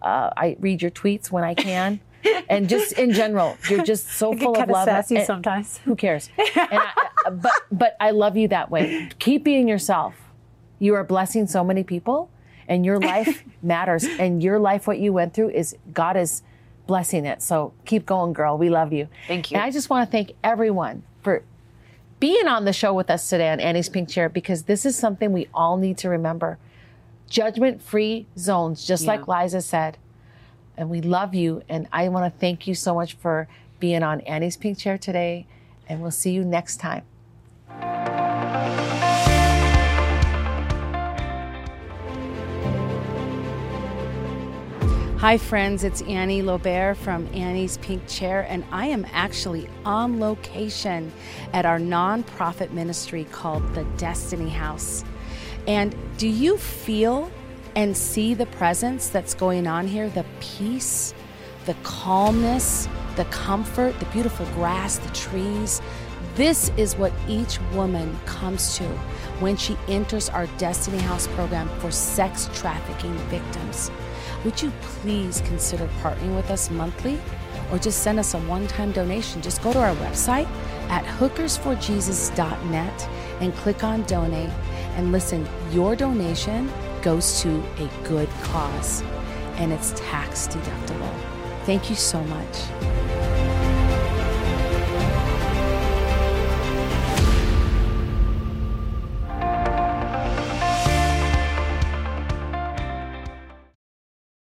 Uh, 0.00 0.30
I 0.34 0.56
read 0.58 0.80
your 0.80 0.90
tweets 0.90 1.30
when 1.30 1.44
I 1.44 1.52
can. 1.54 2.00
And 2.48 2.68
just 2.68 2.92
in 2.92 3.12
general, 3.12 3.56
you're 3.68 3.84
just 3.84 4.08
so 4.08 4.34
full 4.36 4.50
of 4.52 4.56
Kinda 4.56 4.72
love. 4.72 4.84
sassy 4.86 5.16
and- 5.16 5.26
sometimes. 5.26 5.78
who 5.84 5.94
cares? 5.96 6.28
And 6.38 6.68
I, 6.72 6.92
uh, 7.26 7.30
but 7.30 7.52
but 7.72 7.96
I 8.00 8.10
love 8.10 8.36
you 8.36 8.48
that 8.48 8.70
way. 8.70 9.08
Keep 9.18 9.44
being 9.44 9.68
yourself. 9.68 10.14
You 10.78 10.94
are 10.94 11.04
blessing 11.04 11.46
so 11.46 11.62
many 11.64 11.82
people, 11.84 12.30
and 12.68 12.84
your 12.84 12.98
life 13.00 13.44
matters. 13.62 14.04
And 14.04 14.42
your 14.42 14.58
life, 14.58 14.86
what 14.86 14.98
you 14.98 15.12
went 15.12 15.34
through, 15.34 15.50
is 15.50 15.76
God 15.92 16.16
is 16.16 16.42
blessing 16.86 17.24
it. 17.26 17.40
So 17.42 17.72
keep 17.84 18.04
going, 18.06 18.32
girl. 18.32 18.58
We 18.58 18.68
love 18.70 18.92
you. 18.92 19.08
Thank 19.28 19.50
you. 19.50 19.56
And 19.56 19.64
I 19.64 19.70
just 19.70 19.88
want 19.90 20.08
to 20.08 20.10
thank 20.10 20.32
everyone 20.42 21.02
for 21.22 21.42
being 22.18 22.48
on 22.48 22.64
the 22.64 22.72
show 22.72 22.92
with 22.92 23.08
us 23.10 23.28
today 23.30 23.50
on 23.50 23.60
Annie's 23.60 23.88
Pink 23.88 24.08
Chair 24.08 24.28
because 24.28 24.64
this 24.64 24.84
is 24.84 24.96
something 24.96 25.32
we 25.32 25.48
all 25.54 25.76
need 25.76 25.96
to 25.98 26.08
remember. 26.08 26.58
Judgment 27.28 27.80
free 27.80 28.26
zones, 28.36 28.84
just 28.84 29.04
Yeah. 29.04 29.12
like 29.12 29.28
Liza 29.28 29.60
said. 29.62 29.96
And 30.80 30.88
we 30.88 31.02
love 31.02 31.34
you. 31.34 31.62
And 31.68 31.86
I 31.92 32.08
want 32.08 32.32
to 32.32 32.40
thank 32.40 32.66
you 32.66 32.74
so 32.74 32.94
much 32.94 33.12
for 33.12 33.48
being 33.80 34.02
on 34.02 34.22
Annie's 34.22 34.56
Pink 34.56 34.78
Chair 34.78 34.96
today. 34.96 35.46
And 35.86 36.00
we'll 36.00 36.10
see 36.10 36.32
you 36.32 36.42
next 36.42 36.78
time. 36.78 37.04
Hi, 45.18 45.36
friends. 45.36 45.84
It's 45.84 46.00
Annie 46.00 46.40
Lobert 46.40 46.96
from 46.96 47.28
Annie's 47.34 47.76
Pink 47.76 48.08
Chair, 48.08 48.46
and 48.48 48.64
I 48.72 48.86
am 48.86 49.06
actually 49.12 49.68
on 49.84 50.18
location 50.18 51.12
at 51.52 51.66
our 51.66 51.78
nonprofit 51.78 52.70
ministry 52.70 53.24
called 53.24 53.74
the 53.74 53.84
Destiny 53.98 54.48
House. 54.48 55.04
And 55.66 55.94
do 56.16 56.26
you 56.26 56.56
feel 56.56 57.30
and 57.76 57.96
see 57.96 58.34
the 58.34 58.46
presence 58.46 59.08
that's 59.08 59.34
going 59.34 59.66
on 59.66 59.86
here? 59.86 60.08
The 60.08 60.24
peace, 60.40 61.14
the 61.66 61.74
calmness, 61.82 62.88
the 63.16 63.24
comfort, 63.26 63.98
the 63.98 64.06
beautiful 64.06 64.46
grass, 64.46 64.98
the 64.98 65.10
trees. 65.10 65.80
This 66.34 66.70
is 66.76 66.96
what 66.96 67.12
each 67.28 67.60
woman 67.72 68.18
comes 68.24 68.76
to 68.78 68.84
when 69.40 69.56
she 69.56 69.76
enters 69.88 70.28
our 70.28 70.46
Destiny 70.58 70.98
House 70.98 71.26
program 71.28 71.68
for 71.80 71.90
sex 71.90 72.48
trafficking 72.54 73.14
victims. 73.28 73.90
Would 74.44 74.62
you 74.62 74.72
please 74.80 75.42
consider 75.42 75.86
partnering 76.02 76.36
with 76.36 76.50
us 76.50 76.70
monthly 76.70 77.20
or 77.70 77.78
just 77.78 78.02
send 78.02 78.18
us 78.18 78.34
a 78.34 78.38
one 78.40 78.66
time 78.66 78.92
donation? 78.92 79.42
Just 79.42 79.62
go 79.62 79.72
to 79.72 79.78
our 79.78 79.94
website 79.96 80.46
at 80.88 81.04
hookersforjesus.net 81.04 83.08
and 83.40 83.54
click 83.54 83.84
on 83.84 84.02
donate. 84.04 84.50
And 84.96 85.12
listen, 85.12 85.46
your 85.70 85.94
donation 85.94 86.70
goes 87.02 87.40
to 87.42 87.62
a 87.78 87.88
good 88.04 88.28
cause 88.42 89.02
and 89.56 89.72
it's 89.72 89.92
tax 89.96 90.48
deductible. 90.48 91.14
Thank 91.64 91.90
you 91.90 91.96
so 91.96 92.22
much. 92.24 92.89